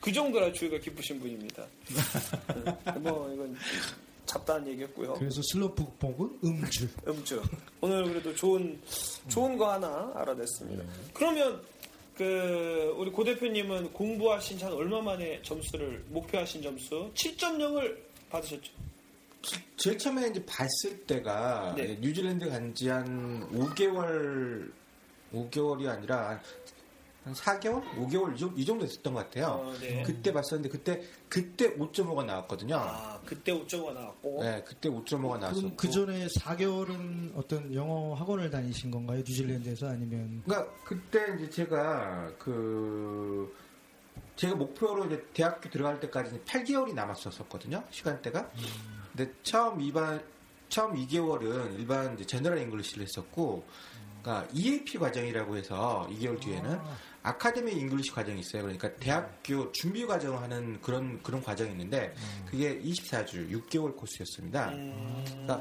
그 0.00 0.12
정도라 0.12 0.52
주의가 0.52 0.78
깊으신 0.78 1.18
분입니다. 1.18 1.64
네. 2.64 2.92
뭐 3.00 3.30
이건 3.32 3.56
잡다한 4.26 4.66
얘기였고요. 4.68 5.14
그래서 5.14 5.40
슬럼프 5.42 5.84
극복은 5.84 6.38
음주. 6.44 6.88
음주. 7.06 7.42
오늘 7.80 8.04
그래도 8.04 8.34
좋은 8.34 8.78
좋은 9.28 9.56
거 9.56 9.72
하나 9.72 10.12
알아냈습니다. 10.14 10.84
그러면 11.12 11.62
그 12.16 12.94
우리 12.96 13.10
고 13.10 13.24
대표님은 13.24 13.92
공부하신 13.92 14.58
지한 14.58 14.72
얼마 14.72 15.00
만에 15.00 15.40
점수를 15.42 16.04
목표하신 16.08 16.62
점수 16.62 17.10
7.0을 17.14 17.96
받으셨죠? 18.30 18.72
제일 19.76 19.98
처음에 19.98 20.28
이제 20.28 20.44
봤을 20.46 21.04
때가 21.06 21.74
네. 21.76 21.98
뉴질랜드 22.00 22.48
간 22.48 22.72
지 22.74 22.88
한 22.88 23.48
5개월, 23.52 24.70
5개월이 25.32 25.88
아니라 25.88 26.28
한, 26.30 26.40
한 27.24 27.34
4개월? 27.34 27.82
5개월 27.96 28.34
이 28.34 28.38
정도, 28.38 28.56
이 28.56 28.64
정도 28.64 28.86
됐었던 28.86 29.12
것 29.14 29.20
같아요. 29.24 29.46
어, 29.46 29.74
네. 29.80 30.02
그때 30.04 30.32
봤었는데 30.32 30.68
그때, 30.68 31.02
그때 31.28 31.74
5.5가 31.76 32.24
나왔거든요. 32.24 32.76
아 32.76 33.20
그때 33.24 33.52
5.5가 33.52 33.92
나왔고 33.94 34.42
네, 34.42 34.62
그때 34.66 34.88
5.5가 34.88 35.38
나왔었고. 35.38 35.60
그럼 35.60 35.76
그 35.76 35.90
전에 35.90 36.26
4개월은 36.26 37.32
어떤 37.36 37.72
영어 37.74 38.14
학원을 38.14 38.50
다니신 38.50 38.90
건가요? 38.90 39.18
뉴질랜드에서 39.18 39.88
아니면 39.88 40.42
그러니까 40.44 40.72
그때 40.84 41.26
이제 41.36 41.50
제가 41.50 42.32
그 42.38 43.54
제가 44.36 44.54
목표로 44.56 45.06
이제 45.06 45.24
대학교 45.32 45.68
들어갈 45.70 46.00
때까지 46.00 46.40
8개월이 46.44 46.92
남았었거든요 46.94 47.82
시간대가. 47.90 48.50
근데 49.16 49.32
처음 49.42 49.78
2반 49.78 50.22
처음 50.68 50.94
2개월은 50.94 51.78
일반 51.78 52.14
이제 52.14 52.24
general 52.24 52.58
English를 52.62 53.04
했었고, 53.04 53.64
그러니까 54.22 54.48
EAP 54.52 54.98
과정이라고 54.98 55.56
해서 55.56 56.08
2개월 56.10 56.40
뒤에는 56.40 56.78
academic 57.22 57.72
English 57.72 58.10
과정이 58.10 58.40
있어요. 58.40 58.62
그러니까 58.62 58.92
대학교 58.96 59.70
준비 59.72 60.06
과정 60.06 60.42
하는 60.42 60.80
그런 60.80 61.22
그런 61.22 61.42
과정이 61.42 61.70
있는데 61.72 62.14
그게 62.46 62.80
24주 62.80 63.50
6개월 63.50 63.96
코스였습니다. 63.96 64.70
음, 64.70 65.24
그러니까 65.26 65.60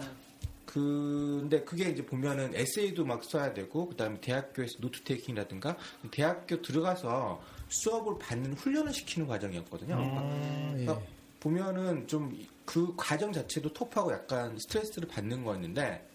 근데 0.66 1.64
그게 1.64 1.90
이제 1.90 2.06
보면은 2.06 2.52
에세이도 2.56 3.06
막 3.06 3.24
써야 3.24 3.54
되고 3.54 3.88
그 3.88 3.96
다음에 3.96 4.20
대학교에서 4.20 4.80
note 4.80 5.04
taking이라든가 5.04 5.78
대학교 6.10 6.62
들어가서 6.62 7.42
수업을 7.70 8.18
받는 8.20 8.54
훈련을 8.54 8.94
시키는 8.94 9.28
과정이었거든요. 9.28 9.96
아, 9.96 10.74
예. 10.78 10.86
그러니까 10.86 11.02
보면은 11.40 12.08
좀 12.08 12.36
그 12.66 12.94
과정 12.96 13.32
자체도 13.32 13.74
톱하고 13.74 14.12
약간 14.14 14.58
스트레스를 14.58 15.08
받는 15.08 15.44
거였는데 15.44 16.10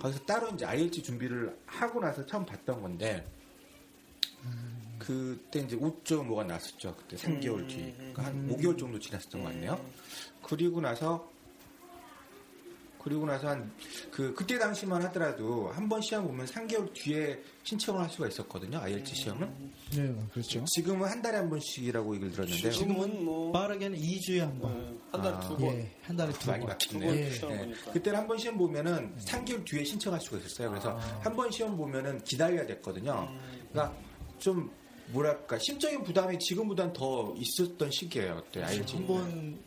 거기서 0.00 0.24
따로 0.24 0.48
이제 0.50 0.64
IELTS 0.64 1.02
준비를 1.02 1.56
하고 1.66 2.00
나서 2.00 2.24
처음 2.26 2.44
봤던 2.44 2.82
건데 2.82 3.26
그때 4.98 5.60
이제 5.60 5.76
5.5가 5.76 6.46
나왔었죠. 6.46 6.94
그때 6.96 7.16
3개월 7.16 7.68
뒤. 7.68 7.92
그러니까 7.96 8.24
한 8.24 8.48
5개월 8.48 8.78
정도 8.78 8.98
지났었던 8.98 9.42
것 9.42 9.48
같네요. 9.48 9.84
그리고 10.42 10.80
나서 10.80 11.31
그리고 13.02 13.26
나서 13.26 13.48
한 13.48 13.72
그 14.10 14.34
그때 14.34 14.58
당시만 14.58 15.02
하더라도 15.04 15.70
한 15.72 15.88
번 15.88 16.00
시험 16.02 16.26
보면 16.26 16.46
3개월 16.46 16.92
뒤에 16.92 17.42
신청을 17.64 18.02
할 18.02 18.10
수가 18.10 18.28
있었거든요. 18.28 18.78
IELTS 18.78 19.14
시험은. 19.14 19.70
네, 19.96 20.14
그렇죠. 20.32 20.64
지금은 20.66 21.08
한 21.08 21.20
달에 21.22 21.38
한 21.38 21.48
번씩이라고 21.50 22.14
얘기를 22.14 22.32
들었는데요. 22.32 22.72
지금은 22.72 23.24
뭐 23.24 23.52
빠르게는 23.52 23.98
2주에 23.98 24.38
한 24.40 24.58
번. 24.60 25.00
한 25.10 25.22
달에 25.22 25.34
아. 25.34 25.40
두 25.40 25.56
번. 25.56 25.74
예, 25.76 25.90
한 26.02 26.16
달에 26.16 26.32
두 26.32 26.50
많이 26.50 26.60
번. 26.60 26.68
바뀌네요. 26.70 27.08
번 27.10 27.18
예. 27.18 27.30
네. 27.30 27.72
그때는 27.92 28.18
한 28.18 28.26
번 28.26 28.38
시험 28.38 28.56
보면은 28.58 29.14
3개월 29.18 29.64
뒤에 29.64 29.84
신청할 29.84 30.20
수가 30.20 30.38
있었어요. 30.38 30.70
그래서 30.70 30.98
한번 31.20 31.50
시험 31.50 31.76
보면은 31.76 32.22
기다려야 32.24 32.66
됐거든요. 32.66 33.28
그러니까 33.72 33.96
좀 34.38 34.70
뭐랄까 35.08 35.58
심적인 35.58 36.02
부담이 36.04 36.38
지금보다는 36.38 36.92
더 36.92 37.34
있었던 37.36 37.90
시기예요. 37.90 38.42
그때 38.44 38.62
IELTS. 38.64 38.96
한번 38.96 39.58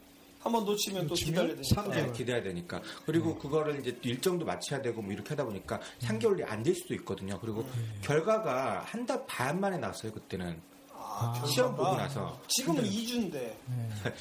한번 0.46 0.64
놓치면 0.64 1.08
또 1.08 1.16
기다려야 1.16 1.56
되니까. 1.56 1.76
삼 1.76 1.90
네, 1.90 1.96
개월. 1.98 2.14
기대야 2.14 2.44
되니까. 2.44 2.82
그리고 3.06 3.36
그거를 3.38 3.80
이제 3.82 3.98
일정도 4.04 4.46
맞춰야 4.46 4.80
되고 4.82 5.02
뭐 5.02 5.12
이렇게 5.12 5.30
하다 5.30 5.44
보니까 5.46 5.82
3개월이 6.02 6.46
안 6.48 6.62
될 6.64 6.74
수도 6.76 6.94
있거든요. 6.96 7.40
그리고 7.42 7.66
결과가 8.02 8.82
한 8.86 9.06
달 9.06 9.26
반 9.28 9.60
만에 9.60 9.78
나왔어요, 9.78 10.12
그때는. 10.12 10.60
아, 10.94 11.34
시험 11.48 11.76
결과가. 11.76 11.90
보고 11.92 12.02
나서. 12.02 12.42
지금은 12.48 12.84
2주인데. 12.84 13.32
네. 13.34 13.58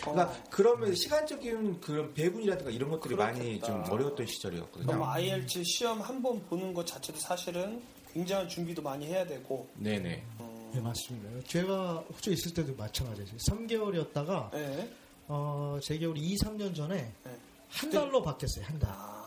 그러니까 0.00 0.32
그러면 0.50 0.94
시간적인 0.94 1.80
그런 1.80 2.12
배분이라든가 2.14 2.70
이런 2.70 2.90
것들이 2.90 3.14
많이 3.16 3.38
그렇겠다. 3.60 3.66
좀 3.66 3.92
어려웠던 3.92 4.26
시절이었거든요. 4.26 4.86
그럼 4.86 5.02
IELTS 5.02 5.62
시험 5.64 6.00
한 6.00 6.22
번 6.22 6.42
보는 6.46 6.72
것 6.72 6.86
자체도 6.86 7.18
사실은 7.18 7.82
굉장한 8.12 8.48
준비도 8.48 8.80
많이 8.80 9.06
해야 9.06 9.26
되고. 9.26 9.68
네네. 9.76 10.24
네, 10.72 10.80
맞습니다. 10.80 11.46
제가 11.48 12.04
호주에 12.14 12.32
있을 12.34 12.54
때도 12.54 12.74
마찬가지였어요. 12.76 13.36
3개월이었다가 13.38 14.50
네. 14.52 14.90
어, 15.28 15.78
제 15.82 15.98
겨울 15.98 16.16
2, 16.18 16.36
3년 16.36 16.74
전에 16.74 16.96
네. 17.24 17.36
한 17.68 17.90
달로 17.90 18.22
바뀌었어요. 18.22 18.64
한 18.66 18.78
달. 18.78 18.90
아, 18.92 19.24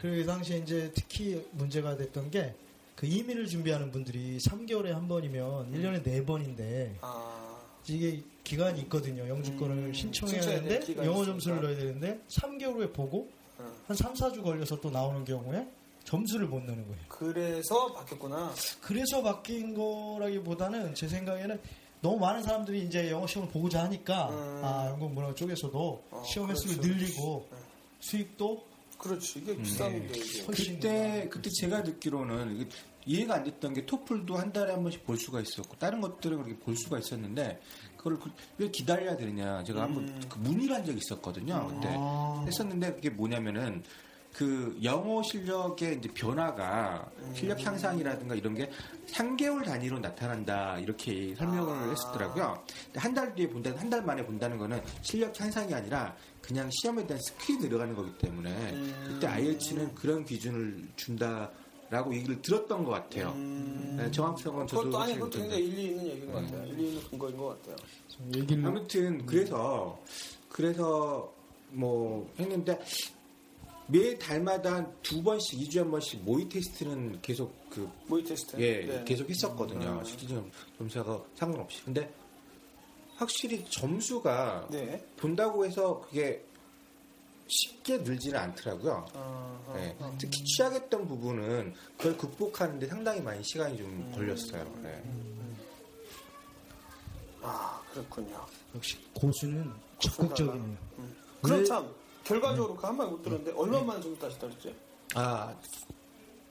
그 0.00 0.24
당시에 0.24 0.58
이제 0.58 0.90
특히 0.94 1.44
문제가 1.52 1.96
됐던 1.96 2.30
게 2.30 2.54
그 3.00 3.06
이민을 3.06 3.46
준비하는 3.46 3.90
분들이 3.90 4.36
3개월에 4.36 4.90
한 4.90 5.08
번이면 5.08 5.72
1년에 5.72 6.04
4번인데 6.04 6.96
아, 7.00 7.58
이게 7.88 8.22
기간이 8.44 8.82
있거든요. 8.82 9.26
영주권을 9.26 9.74
음, 9.74 9.94
신청해야 9.94 10.40
기간이 10.80 11.08
영어 11.08 11.22
있으니까. 11.22 11.24
점수를 11.24 11.62
넣어야 11.62 11.76
되는데 11.76 12.20
3개월 12.28 12.74
후에 12.74 12.92
보고 12.92 13.30
어. 13.56 13.72
한 13.86 13.96
3, 13.96 14.12
4주 14.12 14.42
걸려서 14.42 14.78
또 14.82 14.90
나오는 14.90 15.24
경우에 15.24 15.66
점수를 16.04 16.46
못 16.46 16.60
내는 16.60 16.86
거예요. 16.86 17.00
그래서 17.08 17.90
바뀌었구나. 17.94 18.52
그래서 18.82 19.22
바뀐 19.22 19.72
거라기보다는 19.74 20.94
제 20.94 21.08
생각에는 21.08 21.58
너무 22.02 22.18
많은 22.18 22.42
사람들이 22.42 22.84
이제 22.84 23.10
영어 23.10 23.26
시험을 23.26 23.50
보고자 23.52 23.84
하니까 23.84 24.28
음. 24.30 24.60
아 24.64 24.86
영국 24.90 25.12
문화 25.12 25.34
쪽에서도 25.34 26.04
어, 26.10 26.22
시험 26.26 26.50
횟수를 26.50 26.76
그렇죠, 26.78 26.88
늘리고 26.94 27.46
그렇죠. 27.48 27.66
수익도 28.00 28.70
그렇지, 28.98 29.38
이게 29.40 29.56
비싼데 29.56 30.18
이게. 30.18 30.42
훨씬 30.44 30.74
그때 30.74 31.28
그때 31.30 31.50
제가 31.60 31.82
듣기로는 31.82 32.56
이게 32.60 32.70
이해가 33.06 33.36
안 33.36 33.44
됐던 33.44 33.72
게 33.74 33.86
토플도 33.86 34.36
한 34.36 34.52
달에 34.52 34.72
한 34.72 34.82
번씩 34.82 35.04
볼 35.06 35.16
수가 35.16 35.40
있었고 35.40 35.76
다른 35.78 36.00
것들은 36.02 36.42
그렇게 36.42 36.58
볼 36.62 36.76
수가 36.76 36.98
있었는데 36.98 37.60
그걸 37.96 38.18
그- 38.18 38.30
왜 38.58 38.70
기다려야 38.70 39.16
되느냐 39.16 39.62
제가 39.64 39.82
한번 39.82 40.06
음. 40.08 40.20
그 40.28 40.38
문의를 40.38 40.76
한 40.76 40.84
적이 40.84 40.98
있었거든요 40.98 41.66
그때 41.68 41.94
아. 41.98 42.44
했었는데 42.46 42.94
그게 42.94 43.08
뭐냐면은 43.10 43.82
그 44.32 44.78
영어 44.82 45.22
실력의 45.22 45.98
이제 45.98 46.08
변화가 46.14 47.10
음. 47.18 47.32
실력 47.34 47.60
향상이라든가 47.64 48.34
이런 48.34 48.54
게 48.54 48.70
3개월 49.08 49.64
단위로 49.64 49.98
나타난다 49.98 50.78
이렇게 50.78 51.34
설명을 51.34 51.74
아. 51.74 51.90
했었더라고요. 51.90 52.64
한 52.94 53.12
달 53.14 53.34
뒤에 53.34 53.48
본다는 53.48 53.78
한달 53.78 54.02
만에 54.04 54.24
본다는 54.24 54.56
거는 54.56 54.80
실력 55.02 55.38
향상이 55.38 55.74
아니라 55.74 56.14
그냥 56.40 56.70
시험에 56.70 57.06
대한 57.06 57.20
skill이 57.22 57.58
늘어가는 57.58 57.94
거기 57.94 58.16
때문에 58.18 58.50
음. 58.72 59.04
그때 59.06 59.26
IELTS는 59.26 59.94
그런 59.94 60.24
기준을 60.24 60.88
준다 60.96 61.50
라고 61.90 62.14
얘기를 62.14 62.40
들었던 62.40 62.84
것 62.84 62.92
같아요. 62.92 63.32
음. 63.34 63.96
네, 63.98 64.08
정확성은 64.12 64.68
저도 64.68 64.82
그것도 64.84 65.02
아니 65.02 65.14
그것도. 65.14 65.38
굉장히 65.40 65.64
일리 65.66 65.84
있는 65.86 66.06
얘기인 66.06 66.32
것 66.32 66.38
음. 66.38 66.44
같아요. 66.44 66.66
일리 66.68 66.88
있는 66.88 67.02
근거인 67.10 67.36
것 67.36 67.62
같아요. 67.62 67.76
아무튼 68.64 69.26
그래서 69.26 70.00
그래서 70.48 71.34
뭐 71.70 72.32
했는데 72.38 72.78
매 73.90 74.16
달마다 74.18 74.86
두 75.02 75.22
번씩 75.22 75.58
2주에 75.60 75.78
한 75.78 75.90
번씩 75.90 76.22
모의 76.24 76.48
테스트는 76.48 77.20
계속 77.22 77.52
그 77.70 77.88
모의 78.06 78.24
테스트. 78.24 78.56
예, 78.60 78.84
네. 78.86 79.04
계속 79.04 79.28
했었거든요. 79.28 79.98
음. 79.98 80.04
실질적 80.04 80.48
점수가 80.78 81.24
상관없이. 81.34 81.82
근데 81.84 82.12
확실히 83.16 83.64
점수가 83.68 84.68
네. 84.70 85.04
본다고 85.16 85.64
해서 85.64 86.00
그게 86.02 86.44
쉽게 87.48 87.98
늘지는 87.98 88.38
않더라고요. 88.38 89.06
어, 89.14 89.64
어, 89.66 89.72
네. 89.76 89.96
어. 89.98 90.14
특히 90.20 90.44
취약했던 90.44 91.08
부분은 91.08 91.74
그걸 91.96 92.16
극복하는데 92.16 92.86
상당히 92.86 93.20
많이 93.20 93.42
시간이 93.42 93.76
좀 93.76 93.86
음. 93.86 94.12
걸렸어요. 94.14 94.64
네. 94.82 95.02
아 97.42 97.82
그렇군요. 97.92 98.46
역시 98.74 98.96
고수는 99.14 99.72
적극적이네요. 99.98 100.76
그럼 101.42 101.58
왜- 101.58 101.64
참 101.64 101.92
결과적으로 102.34 102.76
그 102.76 102.86
한 102.86 102.96
말 102.96 103.06
못 103.08 103.22
들었는데 103.22 103.52
얼마 103.56 103.82
만에 103.82 104.00
점수 104.00 104.18
다시 104.20 104.38
떨었지? 104.38 104.74
아, 105.14 105.54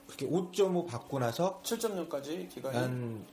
그렇게 0.07 0.27
5.5 0.27 0.87
받고 0.87 1.19
나서 1.19 1.61
7.0까지 1.63 2.49
기간이. 2.49 2.77
한 2.77 3.25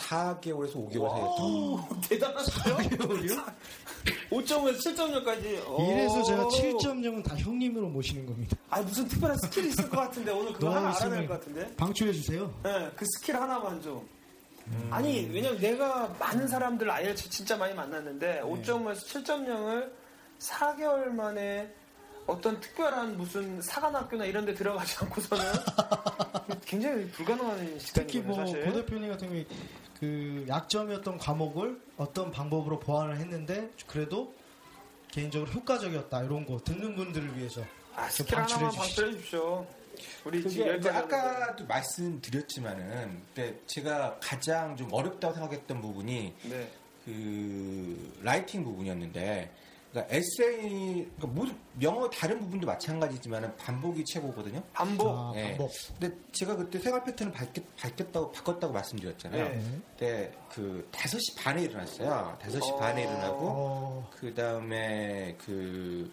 4개월에서 0.00 0.74
5개월 0.74 1.10
사이에 1.10 1.22
오, 1.22 1.78
대단하세요? 2.08 2.76
5.5에서 4.30 4.78
7.0까지. 4.96 5.44
이래서 5.90 6.22
제가 6.24 6.44
7.0은 6.46 7.22
다 7.24 7.36
형님으로 7.36 7.88
모시는 7.88 8.26
겁니다. 8.26 8.56
아 8.68 8.80
무슨 8.82 9.06
특별한 9.06 9.36
skill이 9.38 9.68
있을 9.68 9.88
것 9.88 9.96
같은데 9.98 10.32
오늘 10.32 10.52
그거 10.52 10.70
하나 10.70 10.88
알아낼 10.88 10.96
있으면 10.96 11.26
것 11.28 11.34
같은데. 11.34 11.76
방출해 11.76 12.12
주세요. 12.12 12.52
네, 12.64 12.90
그 12.96 13.04
스킬 13.16 13.36
하나만 13.36 13.80
좀. 13.80 14.06
음. 14.66 14.88
아니 14.90 15.28
왜냐면 15.32 15.58
내가 15.60 16.08
많은 16.18 16.48
사람들 16.48 16.90
IELTS 16.90 17.30
진짜 17.30 17.56
많이 17.56 17.70
네. 17.72 17.76
만났는데 17.76 18.40
5.5에서 18.42 18.96
7.0을 19.24 19.90
4개월 20.38 21.08
만에 21.08 21.72
어떤 22.26 22.58
특별한 22.60 23.16
무슨 23.16 23.60
사관학교나 23.62 24.24
이런 24.24 24.44
데 24.44 24.52
들어가지 24.52 24.96
않고서는 24.98 25.44
굉장히 26.66 27.08
불가능한 27.10 27.78
특히 27.78 28.18
시간이거든요 28.18 28.26
뭐 28.26 28.36
사실. 28.36 28.64
고 28.64 28.72
대표님 28.72 29.10
같은 29.10 29.28
경우에 29.28 29.46
그 29.98 30.44
약점이었던 30.48 31.18
과목을 31.18 31.80
어떤 31.96 32.30
방법으로 32.30 32.80
보완을 32.80 33.16
했는데 33.18 33.70
그래도 33.86 34.34
개인적으로 35.10 35.50
효과적이었다 35.52 36.24
이런 36.24 36.44
거 36.44 36.58
듣는 36.58 36.96
분들을 36.96 37.38
위해서 37.38 37.62
아좀 37.94 38.26
스킬 38.26 38.38
하나만 38.38 38.70
방출해 38.72 39.12
주십시오. 39.12 39.66
우리 40.24 40.42
지금 40.42 40.56
그게 40.56 40.68
열정 40.68 40.96
아까도 40.96 41.64
말씀드렸지만은 41.66 43.22
그때 43.28 43.54
제가 43.66 44.18
가장 44.20 44.76
좀 44.76 44.92
어렵다고 44.92 45.32
생각했던 45.32 45.80
부분이 45.80 46.34
네. 46.42 46.70
그 47.04 48.18
writing 48.22 48.64
부분이었는데 48.64 49.50
그러니까 49.96 50.14
에세이 50.14 51.08
그러니까 51.16 51.26
모든 51.26 51.56
영어 51.80 52.08
다른 52.10 52.38
부분도 52.40 52.66
마찬가지지만은 52.66 53.56
반복이 53.56 54.04
최고거든요. 54.04 54.62
반복 54.74 55.08
아, 55.08 55.32
예. 55.36 55.48
방법. 55.48 55.70
근데 55.98 56.14
제가 56.32 56.56
그때 56.56 56.78
생활 56.78 57.02
패턴을 57.02 57.32
바뀌, 57.32 57.62
바뀌 57.80 58.02
었다고 58.02 58.32
바꿨다고 58.32 58.72
말씀드렸잖아요. 58.74 59.44
네. 59.48 59.80
그때 59.92 60.32
그 60.50 60.86
5시 60.92 61.38
반에 61.38 61.62
일어났어요. 61.62 62.36
5시 62.42 62.74
어. 62.74 62.76
반에 62.76 63.02
일어나고 63.02 63.38
어, 63.40 64.10
그 64.14 64.34
다음에 64.34 65.34
그 65.46 66.10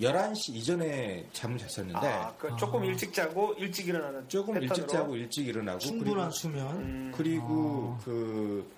11시 0.00 0.54
이전에 0.54 1.26
잠을 1.32 1.58
잤었는데 1.58 2.06
아, 2.06 2.34
그 2.38 2.54
조금 2.56 2.84
일찍 2.84 3.12
자고 3.12 3.54
일찍 3.58 3.88
일어나는 3.88 4.26
조금 4.28 4.54
일찍 4.56 4.68
패턴으로. 4.68 4.92
자고 4.92 5.16
일찍 5.16 5.46
일어나고 5.46 5.78
충분한 5.80 6.16
그리고, 6.16 6.30
수면. 6.30 6.76
음, 6.76 7.12
그리고 7.14 7.98
그 8.04 8.75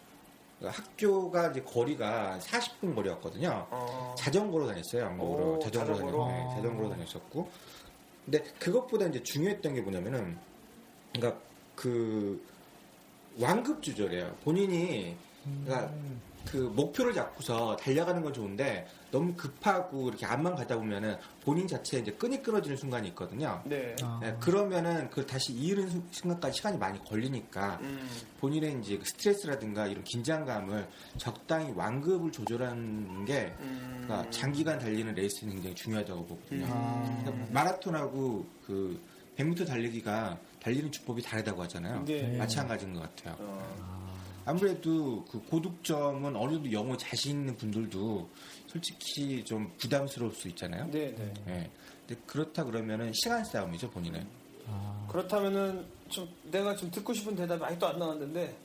학교가 0.62 1.48
이제 1.50 1.62
거리가 1.62 2.38
40분 2.40 2.94
거리였거든요. 2.94 3.66
어, 3.70 4.14
자전거로 4.18 4.66
다녔어요. 4.66 5.06
안 5.06 5.16
먹으러 5.16 5.44
오, 5.44 5.58
자전거로 5.58 5.94
자전거로? 5.96 6.24
다녔, 6.26 6.48
네, 6.48 6.54
자전거로 6.56 6.90
다녔었고. 6.90 7.50
근데 8.24 8.42
그것보다 8.58 9.06
이제 9.06 9.22
중요했던 9.22 9.74
게 9.74 9.80
뭐냐면은 9.80 10.36
그러니까 11.14 11.40
그 11.74 12.44
완급 13.38 13.82
조절이에요. 13.82 14.34
본인이 14.44 15.16
그러니까 15.64 15.88
음. 15.92 16.20
그 16.46 16.56
목표를 16.56 17.12
잡고서 17.12 17.76
달려가는 17.76 18.22
건 18.22 18.32
좋은데 18.32 18.86
너무 19.10 19.34
급하고 19.34 20.08
이렇게 20.08 20.24
앞만 20.26 20.54
가다 20.54 20.76
보면은 20.76 21.16
본인 21.42 21.66
자체에 21.66 22.00
이제 22.00 22.10
끈이 22.12 22.42
끊어지는 22.42 22.76
순간이 22.76 23.08
있거든요. 23.08 23.62
네. 23.64 23.94
아. 24.02 24.18
네, 24.22 24.34
그러면은 24.40 25.08
그 25.10 25.26
다시 25.26 25.52
이르는 25.52 25.88
순- 25.90 26.08
순간까지 26.10 26.56
시간이 26.56 26.78
많이 26.78 27.02
걸리니까 27.04 27.78
음, 27.82 28.08
본인의 28.40 28.80
이제 28.82 28.96
그 28.98 29.04
스트레스라든가 29.04 29.86
이런 29.86 30.02
긴장감을 30.04 30.88
적당히 31.18 31.72
완급을 31.74 32.32
조절하는 32.32 33.24
게 33.24 33.54
음. 33.60 34.04
그러니까 34.06 34.30
장기간 34.30 34.78
달리는 34.78 35.14
레이스는 35.14 35.52
굉장히 35.54 35.74
중요하다고 35.74 36.26
보거든요. 36.26 36.66
아. 36.68 37.20
그러니까 37.24 37.52
마라톤하고 37.52 38.46
그 38.66 39.00
100m 39.36 39.66
달리기가 39.66 40.38
달리는 40.60 40.90
주법이 40.90 41.22
다르다고 41.22 41.62
하잖아요. 41.62 42.04
네. 42.04 42.36
마찬가지인 42.36 42.92
것 42.94 43.00
같아요. 43.02 43.36
어, 43.38 44.07
아무래도 44.48 45.26
그 45.30 45.38
고득점은 45.42 46.34
어느 46.34 46.52
정도 46.54 46.72
영어 46.72 46.96
자신 46.96 47.40
있는 47.40 47.54
분들도 47.54 48.30
솔직히 48.66 49.44
좀 49.44 49.70
부담스러울 49.76 50.32
수 50.32 50.48
있잖아요. 50.48 50.90
네, 50.90 51.14
네. 51.14 51.34
예. 51.48 51.70
근데 52.06 52.22
그렇다 52.26 52.64
그러면은 52.64 53.12
시간 53.12 53.44
싸움이죠 53.44 53.90
본인은. 53.90 54.26
아, 54.66 55.06
그렇다면은 55.10 55.84
좀 56.08 56.26
내가 56.44 56.74
좀 56.74 56.90
듣고 56.90 57.12
싶은 57.12 57.36
대답이 57.36 57.62
아직도 57.62 57.88
안 57.88 57.98
나왔는데 57.98 58.56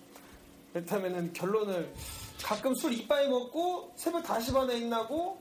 그렇다면은 0.72 1.34
결론을 1.34 1.94
가끔 2.42 2.74
술 2.76 2.94
이빠이 2.94 3.28
먹고 3.28 3.92
새벽 3.98 4.24
5시 4.24 4.54
반에 4.54 4.78
일나고 4.78 5.38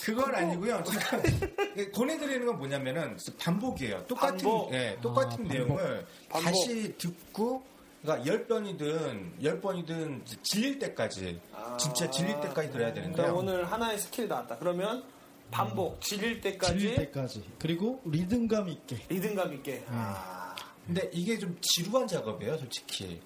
그건 0.00 0.34
아니고요. 0.34 0.82
권해드리는 1.94 2.46
건 2.46 2.58
뭐냐면은 2.58 3.18
반복이에요. 3.38 4.06
똑같은 4.06 4.38
반복. 4.38 4.72
예, 4.72 4.96
똑같은 5.02 5.32
아, 5.32 5.36
반복. 5.36 5.52
내용을 5.52 6.06
반복. 6.30 6.44
다시 6.50 6.96
듣고 6.96 7.71
그러니까 8.02 8.26
열 8.26 8.46
번이든 8.46 9.34
열 9.42 9.60
번이든 9.60 10.24
질릴 10.42 10.78
때까지 10.78 11.40
아. 11.54 11.76
진짜 11.76 12.10
질릴 12.10 12.34
때까지 12.40 12.70
들어야 12.70 12.92
그러니까 12.92 12.94
되는데요. 13.16 13.34
오늘 13.36 13.64
하나의 13.70 13.98
skill이 13.98 14.26
나왔다. 14.28 14.58
그러면 14.58 15.04
반복, 15.50 16.00
질릴 16.00 16.40
때까지 16.40 16.78
질릴 16.78 16.96
때까지. 16.96 17.44
그리고 17.58 18.00
리듬감 18.06 18.68
있게. 18.70 18.98
리듬감 19.08 19.52
있게. 19.54 19.84
아, 19.88 20.54
근데 20.86 21.08
이게 21.12 21.38
좀 21.38 21.56
지루한 21.60 22.08
작업이에요, 22.08 22.56
솔직히. 22.58 23.20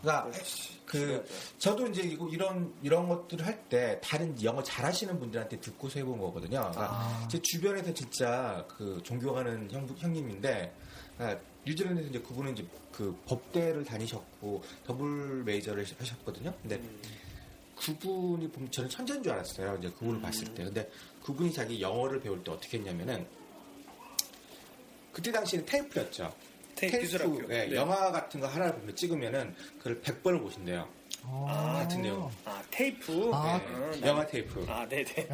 그러니까 0.00 0.30
그 0.86 1.24
저도 1.58 1.86
이제 1.88 2.02
이런 2.02 2.72
이런 2.82 3.08
것들을 3.08 3.46
할 3.46 3.62
때 3.68 3.98
다른 4.02 4.36
영어 4.42 4.62
잘하시는 4.62 5.18
분들한테 5.18 5.58
듣고서 5.60 5.98
해본 6.00 6.18
거거든요. 6.18 6.58
그러니까 6.58 6.88
아. 6.90 7.28
제 7.30 7.38
주변에서 7.40 7.94
진짜 7.94 8.66
그 8.68 9.00
존경하는 9.02 9.70
형, 9.70 9.88
형님인데 9.96 10.74
아, 11.18 11.36
뉴질랜드에서 11.66 12.08
이제 12.10 12.20
그분은 12.20 12.52
이제 12.52 12.66
그 12.90 13.16
법대를 13.26 13.84
다니셨고 13.84 14.62
더블 14.84 15.44
메이저를 15.44 15.84
하셨거든요. 15.98 16.54
근데 16.60 16.80
그분이 17.76 18.48
보면 18.50 18.70
저는 18.70 18.88
천재인 18.88 19.22
줄 19.22 19.32
알았어요. 19.32 19.76
이제 19.78 19.90
그분을 19.90 20.20
봤을 20.20 20.44
때. 20.54 20.64
근데 20.64 20.90
그분이 21.24 21.52
자기 21.52 21.80
영어를 21.80 22.20
배울 22.20 22.42
때 22.42 22.50
어떻게 22.52 22.78
했냐면은 22.78 23.26
그때 25.12 25.30
당시에는 25.30 25.66
테이프였죠. 25.66 26.34
TAFE 26.74 26.98
기술학교. 27.00 27.42
예, 27.54 27.66
네. 27.66 27.74
영화 27.74 28.10
같은 28.10 28.40
거 28.40 28.46
하나를 28.46 28.74
보면 28.78 28.96
찍으면은 28.96 29.54
그걸 29.78 30.00
100번을 30.00 30.40
보신대요. 30.40 30.88
아. 31.24 31.78
같은 31.82 32.02
내용. 32.02 32.30
아 32.44 32.62
테이프. 32.70 33.30
아, 33.32 33.60
예, 33.94 34.00
나- 34.00 34.08
영화 34.08 34.26
테이프. 34.26 34.64
아 34.68 34.86
네네. 34.88 35.28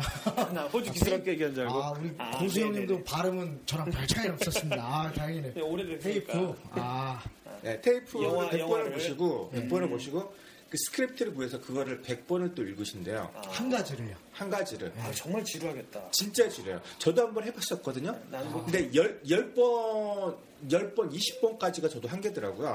나 0.53 0.67
호주 0.69 0.93
기술학교 0.93 1.31
얘기한 1.33 1.55
줄 1.55 1.65
알고. 1.67 1.83
아, 1.83 1.91
우리 1.93 2.13
아, 2.19 2.39
고수 2.39 2.61
형님도 2.61 2.93
네네네. 2.95 3.05
발음은 3.05 3.61
저랑 3.67 3.91
별 3.91 4.07
차이 4.07 4.29
없었습니다. 4.29 4.83
아, 4.83 5.13
다행이네. 5.13 5.55
네, 5.55 5.61
오래됐으니까. 5.61 6.33
테이프. 6.33 6.55
아, 6.73 7.23
예, 7.65 7.81
테이프를 7.81 8.27
영화- 8.27 8.49
100번을 8.51 8.59
영화를. 8.61 8.93
보시고 8.93 9.51
100번을 9.55 9.89
보시고 9.89 10.35
그 10.71 10.77
스크립트를 10.77 11.35
구해서 11.35 11.59
그거를 11.61 12.03
100번을 12.03 12.55
또 12.55 12.63
읽으신대요. 12.63 13.31
한 13.47 13.71
가지를요. 13.71 14.15
한 14.33 14.51
가지를. 14.51 14.93
아 14.99 15.11
정말 15.13 15.43
지루하겠다. 15.45 16.11
진짜 16.11 16.47
질려요. 16.49 16.81
저도 16.99 17.27
한번 17.27 17.45
해봤었거든요. 17.45 18.15
나는 18.31 18.53
뭐- 18.53 18.63
근데 18.65 18.91
열, 18.95 19.19
열 19.31 19.55
번, 19.55 20.37
열 20.71 20.95
번, 20.95 21.09
20번까지가 21.11 21.91
저도 21.91 22.07
한계더라고요. 22.09 22.75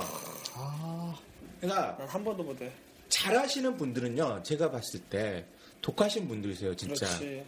아, 0.56 1.16
그러니까 1.62 1.96
난 2.00 2.08
한 2.10 2.24
번도 2.24 2.44
못해. 2.44 2.72
잘하시는 3.14 3.78
분들은요, 3.78 4.42
제가 4.44 4.72
봤을 4.72 5.00
때 5.02 5.46
독하신 5.82 6.28
분들이세요, 6.28 6.76
진짜. 6.76 7.06
그렇지. 7.06 7.46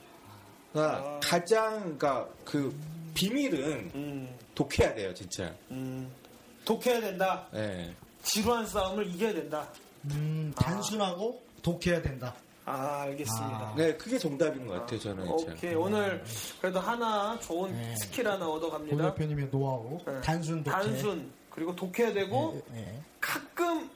그러니까 0.72 0.98
아. 0.98 1.20
가장, 1.24 1.80
그러니까 1.98 2.28
그 2.44 2.76
비밀은 3.16 3.92
음, 3.96 4.36
독해야 4.54 4.94
돼요, 4.94 5.14
진짜. 5.14 5.54
음. 5.72 6.12
독해야 6.66 7.00
된다. 7.02 7.48
예. 7.56 7.94
지루한 8.24 8.68
싸움을 8.68 9.08
이겨야 9.08 9.34
된다. 9.34 9.68
음, 10.12 10.54
단순하고 10.56 11.42
독해야 11.62 12.02
된다. 12.02 12.36
아 12.66 13.02
알겠습니다. 13.02 13.74
네, 13.78 13.96
그게 13.96 14.18
정답인 14.18 14.66
것 14.66 14.74
같아요, 14.74 15.00
저는. 15.00 15.38
진짜. 15.38 15.54
오케이 15.54 15.76
오늘 15.76 16.24
그래도 16.60 16.80
하나 16.80 17.40
좋은 17.40 17.72
네. 17.72 17.96
스킬 17.98 18.28
하나 18.28 18.46
고 18.46 18.54
얻어갑니다. 18.54 19.14
대표님의 19.14 19.50
노하우. 19.52 20.00
네. 20.06 20.20
단순 20.22 20.64
독해. 20.64 20.76
단순 20.76 21.32
그리고 21.52 21.76
독해야 21.76 22.12
되고 22.12 22.60
예, 22.74 22.80
예. 22.80 23.00
가끔 23.22 23.88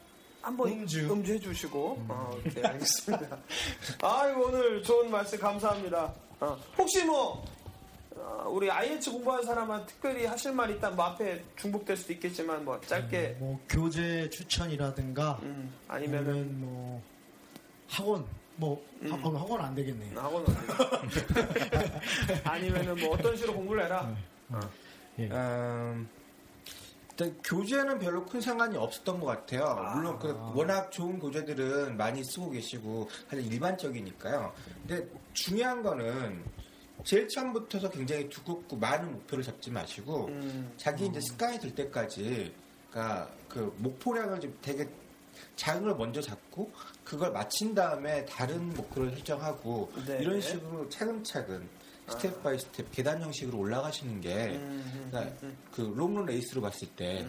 한번 0.50 0.68
음주. 0.70 1.12
음주 1.12 1.34
해주시고 1.34 2.06
어, 2.10 2.32
오케이 2.36 2.64
알겠습니다. 2.64 3.38
아이고 4.02 4.48
오늘 4.48 4.82
좋은 4.82 5.12
말씀 5.12 5.38
감사합니다. 5.38 6.12
어, 6.40 6.58
혹시 6.76 7.06
뭐 7.06 7.46
어, 8.16 8.46
우리 8.50 8.70
IH 8.70 9.12
공부한 9.12 9.44
사람은 9.44 9.86
특별히 9.86 10.26
하실 10.26 10.52
말 10.52 10.72
있다 10.72 10.90
뭐 10.90 11.06
앞에 11.06 11.44
중복될 11.56 11.96
수도 11.96 12.14
있겠지만 12.14 12.66
뭐 12.66 12.82
짧게 12.82 13.38
뭐 13.40 13.60
교재 13.70 14.28
추천이라든가 14.32 15.40
음, 15.44 15.72
아니면은 15.88 16.30
아니면 16.32 16.60
뭐 16.62 17.04
학원 17.88 18.26
뭐 18.56 18.84
음. 19.04 19.12
학원 19.12 19.36
학원 19.36 19.62
안 19.62 19.76
되겠네. 19.76 20.16
학원 20.16 20.44
어디 20.50 22.42
아니면은 22.44 22.96
뭐 23.00 23.14
어떤 23.14 23.36
식으로 23.36 23.54
공부를 23.54 23.86
해라. 23.86 24.16
음, 24.50 24.60
일단 27.20 27.38
교재는 27.44 28.00
별로 28.00 28.26
큰 28.26 28.40
상관이 28.40 28.78
없었던 28.78 29.20
것 29.20 29.26
같아요. 29.26 29.92
물론 29.94 30.18
그 30.20 30.30
워낙 30.56 30.90
좋은 30.90 31.20
교재들은 31.20 31.98
많이 31.98 32.24
쓰고 32.24 32.50
계시고 32.52 33.10
사실 33.30 33.52
일반적이니까요. 33.52 34.54
근데 34.88 35.06
중요한 35.34 35.84
거는 35.84 36.42
제일 37.04 37.28
처음부터서 37.28 37.90
굉장히 37.92 38.30
두껍고 38.30 38.78
많은 38.78 39.12
목표를 39.12 39.44
잡지 39.44 39.70
마시고 39.70 40.28
음, 40.28 40.72
자기 40.78 41.08
이제 41.08 41.20
습관이 41.20 41.60
들 41.60 41.76
때까지 41.76 42.54
그러니까 42.90 43.30
그 43.50 43.74
목표량을 43.78 44.40
좀 44.40 44.58
되게 44.62 44.88
작은 45.58 45.84
걸 45.84 45.96
먼저 45.96 46.22
잡고 46.22 46.72
그걸 47.04 47.32
마친 47.32 47.76
다음에 47.76 48.24
다른 48.26 48.74
목표를 48.74 49.12
설정하고 49.12 49.92
네. 50.06 50.20
이런 50.22 50.40
식으로 50.40 50.88
차근차근 50.90 51.68
step 52.10 52.44
by 52.44 52.58
step 52.60 52.92
계단 52.92 53.22
형식으로 53.22 53.58
올라가시는 53.58 54.22
게 54.22 54.48
음, 54.56 55.08
그러니까 55.12 55.36
그 55.72 55.82
롱런 55.96 56.26
레이스로 56.26 56.62
봤을 56.62 56.88
때 56.90 57.26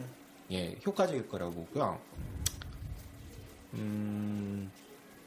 예, 0.51 0.77
효과적일 0.85 1.29
거라고 1.29 1.53
보고요. 1.53 2.01
음, 3.75 4.71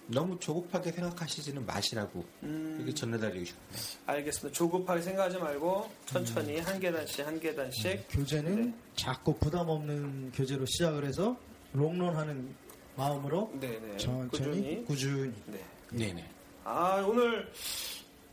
너무 0.08 0.38
조급하게 0.40 0.92
생각하시지는 0.92 1.66
마시라고 1.66 2.26
음. 2.44 2.76
이렇게 2.80 2.94
전해드리고 2.94 3.46
싶네요. 3.46 4.02
알겠습니다. 4.06 4.58
조급하게 4.58 5.02
생각하지 5.02 5.38
말고 5.38 5.90
천천히 6.06 6.60
한 6.60 6.80
계단씩 6.80 7.26
한 7.26 7.40
계단씩 7.40 8.06
교재는 8.10 8.62
네. 8.62 8.74
작고 8.96 9.38
부담 9.38 9.70
없는 9.70 10.32
교재로 10.34 10.66
시작을 10.66 11.06
해서 11.06 11.38
롱런하는 11.72 12.54
마음으로 12.96 13.52
네네 13.60 13.98
천천히 13.98 14.30
꾸준히 14.30 14.86
꾸준히 14.86 15.34
네. 15.48 15.66
네네. 15.92 16.30
아 16.66 17.04
오늘 17.08 17.50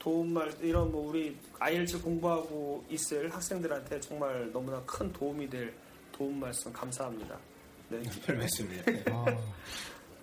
도움말 0.01 0.53
이런 0.63 0.91
뭐 0.91 1.09
우리 1.09 1.37
IELTS 1.61 2.03
공부하고 2.03 2.83
있을 2.91 3.33
학생들한테 3.33 4.01
정말 4.01 4.51
너무나 4.51 4.83
큰 4.85 5.13
도움이 5.13 5.49
될 5.49 5.73
도움 6.11 6.41
말씀 6.41 6.73
감사합니다. 6.73 7.39
네. 7.91 8.01
별 8.27 8.39
말씀이에요. 8.39 8.83
아, 9.11 9.27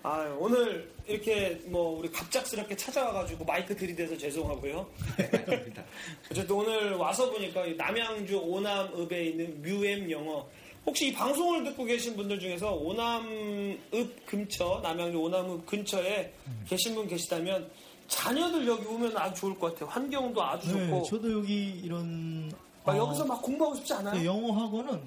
아 0.02 0.36
오늘 0.38 0.90
이렇게 1.06 1.60
뭐 1.66 1.98
우리 1.98 2.10
갑작스럽게 2.10 2.74
찾아와가지고 2.74 3.44
마이크 3.44 3.74
들이대서 3.74 4.18
죄송하고요. 4.18 4.86
어쨌든 6.30 6.56
오늘 6.56 6.94
와서 6.94 7.30
보니까 7.30 7.64
이 7.64 7.76
남양주 7.76 8.36
오남읍에 8.36 9.24
있는 9.26 9.62
뮤엠 9.62 10.10
영어 10.10 10.48
혹시 10.84 11.08
이 11.08 11.12
방송을 11.12 11.62
듣고 11.64 11.84
계신 11.84 12.16
분들 12.16 12.40
중에서 12.40 12.74
오남읍 12.74 14.26
근처 14.26 14.80
남양주 14.82 15.18
오남읍 15.18 15.66
근처에 15.66 16.32
계신 16.66 16.94
분 16.94 17.06
계시다면 17.06 17.70
자녀들 18.08 18.66
여기 18.66 18.86
오면 18.86 19.16
아주 19.16 19.40
좋을 19.42 19.58
것 19.58 19.72
같아요. 19.74 19.88
환경도 19.90 20.42
아주 20.42 20.74
네, 20.74 20.86
좋고 20.88 21.02
저도 21.04 21.32
여기 21.32 21.70
이런 21.82 22.50
막 22.84 22.94
어, 22.94 22.98
여기서 22.98 23.24
막 23.26 23.40
공부하고 23.42 23.76
싶지 23.76 23.92
않아요? 23.94 24.14
네, 24.14 24.24
영어 24.24 24.52
학원은 24.52 25.00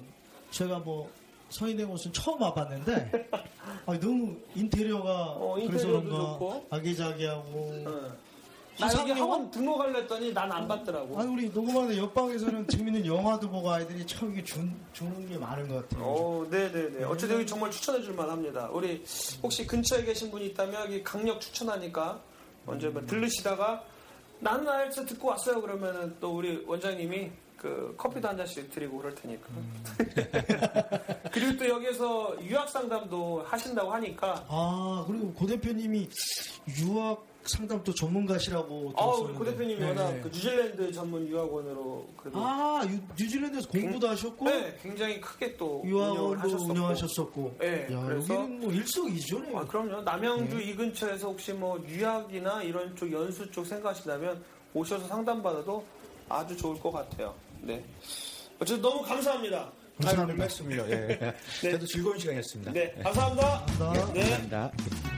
제가 0.50 0.78
뭐 0.78 1.10
성인된 1.50 1.88
곳은 1.88 2.12
처음 2.12 2.40
와봤는데 2.40 3.28
아, 3.86 3.98
너무 3.98 4.36
인테리어가 4.54 5.10
어, 5.32 5.56
그래서 5.66 5.88
그런가 5.88 6.16
좋고. 6.16 6.66
아기자기하고 6.70 7.70
응. 7.72 8.12
나 8.78 8.88
여기? 8.98 9.10
학원 9.12 9.50
등록하려 9.50 9.98
했더니 10.00 10.32
난 10.32 10.50
안 10.50 10.66
받더라고. 10.66 11.18
아니 11.20 11.30
우리 11.30 11.48
녹음하는 11.50 11.94
옆방에서는 11.98 12.68
재밌는 12.68 13.04
영화도 13.04 13.50
보고 13.50 13.70
아이들이 13.70 14.06
참 14.06 14.32
이게 14.32 14.42
준, 14.42 14.74
주는 14.94 15.28
게 15.28 15.36
많은 15.36 15.68
것 15.68 15.86
같아요. 15.88 16.06
오, 16.06 16.46
네네네. 16.48 17.04
어쨌든 17.04 17.36
여기 17.36 17.46
정말 17.46 17.70
추천해 17.70 18.00
줄 18.00 18.14
만 18.14 18.30
합니다. 18.30 18.70
우리 18.72 19.04
혹시 19.42 19.66
근처에 19.66 20.04
계신 20.04 20.30
분이 20.30 20.46
있다면 20.46 20.84
여기 20.84 21.02
강력 21.02 21.38
추천하니까 21.40 22.18
먼저 22.64 22.90
뭐 22.90 23.04
들르시다가 23.06 23.84
나는 24.40 24.68
아이츠 24.68 25.06
듣고 25.06 25.28
왔어요. 25.28 25.60
그러면은 25.60 26.16
또 26.20 26.36
우리 26.36 26.64
원장님이 26.66 27.30
그 27.56 27.94
커피도 27.96 28.28
한 28.28 28.36
잔씩 28.36 28.72
드리고 28.72 28.98
그럴 28.98 29.14
테니까. 29.14 29.46
그리고 31.30 31.56
또 31.56 31.68
여기서 31.68 32.36
유학 32.42 32.68
상담도 32.68 33.44
하신다고 33.46 33.92
하니까. 33.92 34.44
아 34.48 35.04
그리고 35.06 35.32
고 35.32 35.46
대표님이 35.46 36.08
유학 36.80 37.24
상담도 37.44 37.92
전문가시라고 37.94 38.92
아우. 38.96 39.32
고 39.34 39.44
대표님이 39.44 39.80
네. 39.80 39.88
워낙 39.88 40.12
그 40.22 40.28
뉴질랜드 40.28 40.92
전문 40.92 41.26
유학원으로 41.28 42.06
아 42.34 42.82
유, 42.88 42.98
뉴질랜드에서 43.18 43.68
공부도 43.68 44.08
하셨고 44.08 44.44
네, 44.44 44.78
굉장히 44.82 45.20
크게 45.20 45.56
또 45.56 45.82
유학원도 45.84 46.38
하셨었고. 46.38 46.64
운영하셨었고. 46.72 47.56
네, 47.60 47.88
야, 47.92 48.04
그래서- 48.06 48.34
여기는 48.34 48.60
뭐 48.60 48.72
일석이조네요. 48.72 49.58
아, 49.58 49.66
그럼요. 49.66 50.02
남양주 50.02 50.60
이 50.60 50.74
근처에서 50.76 51.28
혹시 51.28 51.52
뭐 51.52 51.82
유학이나 51.88 52.62
이런 52.62 52.94
쪽 52.96 53.10
연수 53.12 53.50
쪽 53.50 53.66
생각하신다면 53.66 54.42
오셔서 54.74 55.06
상담받아도 55.08 55.84
아주 56.28 56.56
좋을 56.56 56.78
것 56.80 56.92
같아요. 56.92 57.34
네. 57.60 57.84
어쨌든 58.60 58.80
너무 58.82 59.02
감사합니다. 59.02 59.70
별 60.00 60.26
말씀이요. 60.36 60.84
예. 60.90 61.34
저도 61.70 61.84
즐거운 61.86 62.18
시간이었습니다. 62.18 62.72
네, 62.72 62.94
감사합니다. 63.02 63.64
감사합니다. 63.66 64.12
네. 64.12 64.20
감사합니다. 64.20 65.11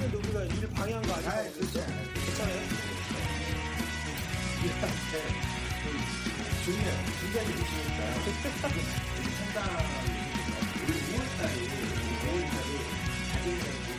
때문에 0.00 0.16
우리가 0.16 0.44
일을 0.44 0.68
방해한 0.70 1.02
거 1.02 1.14
아니야? 1.14 1.30
아이, 1.30 1.52
그렇지 1.52 1.80
않아요. 1.80 2.04
괜찮아요? 2.24 2.60
일단, 4.64 4.90
네. 5.12 5.14
중요해. 6.64 6.90
중요하게 7.20 7.50
보시니까. 7.52 8.00
우리 9.20 9.28
상당히, 9.36 9.72
우리 10.86 10.90
5월달에, 11.10 11.54
5월달에, 12.24 12.70
가정이 13.32 13.89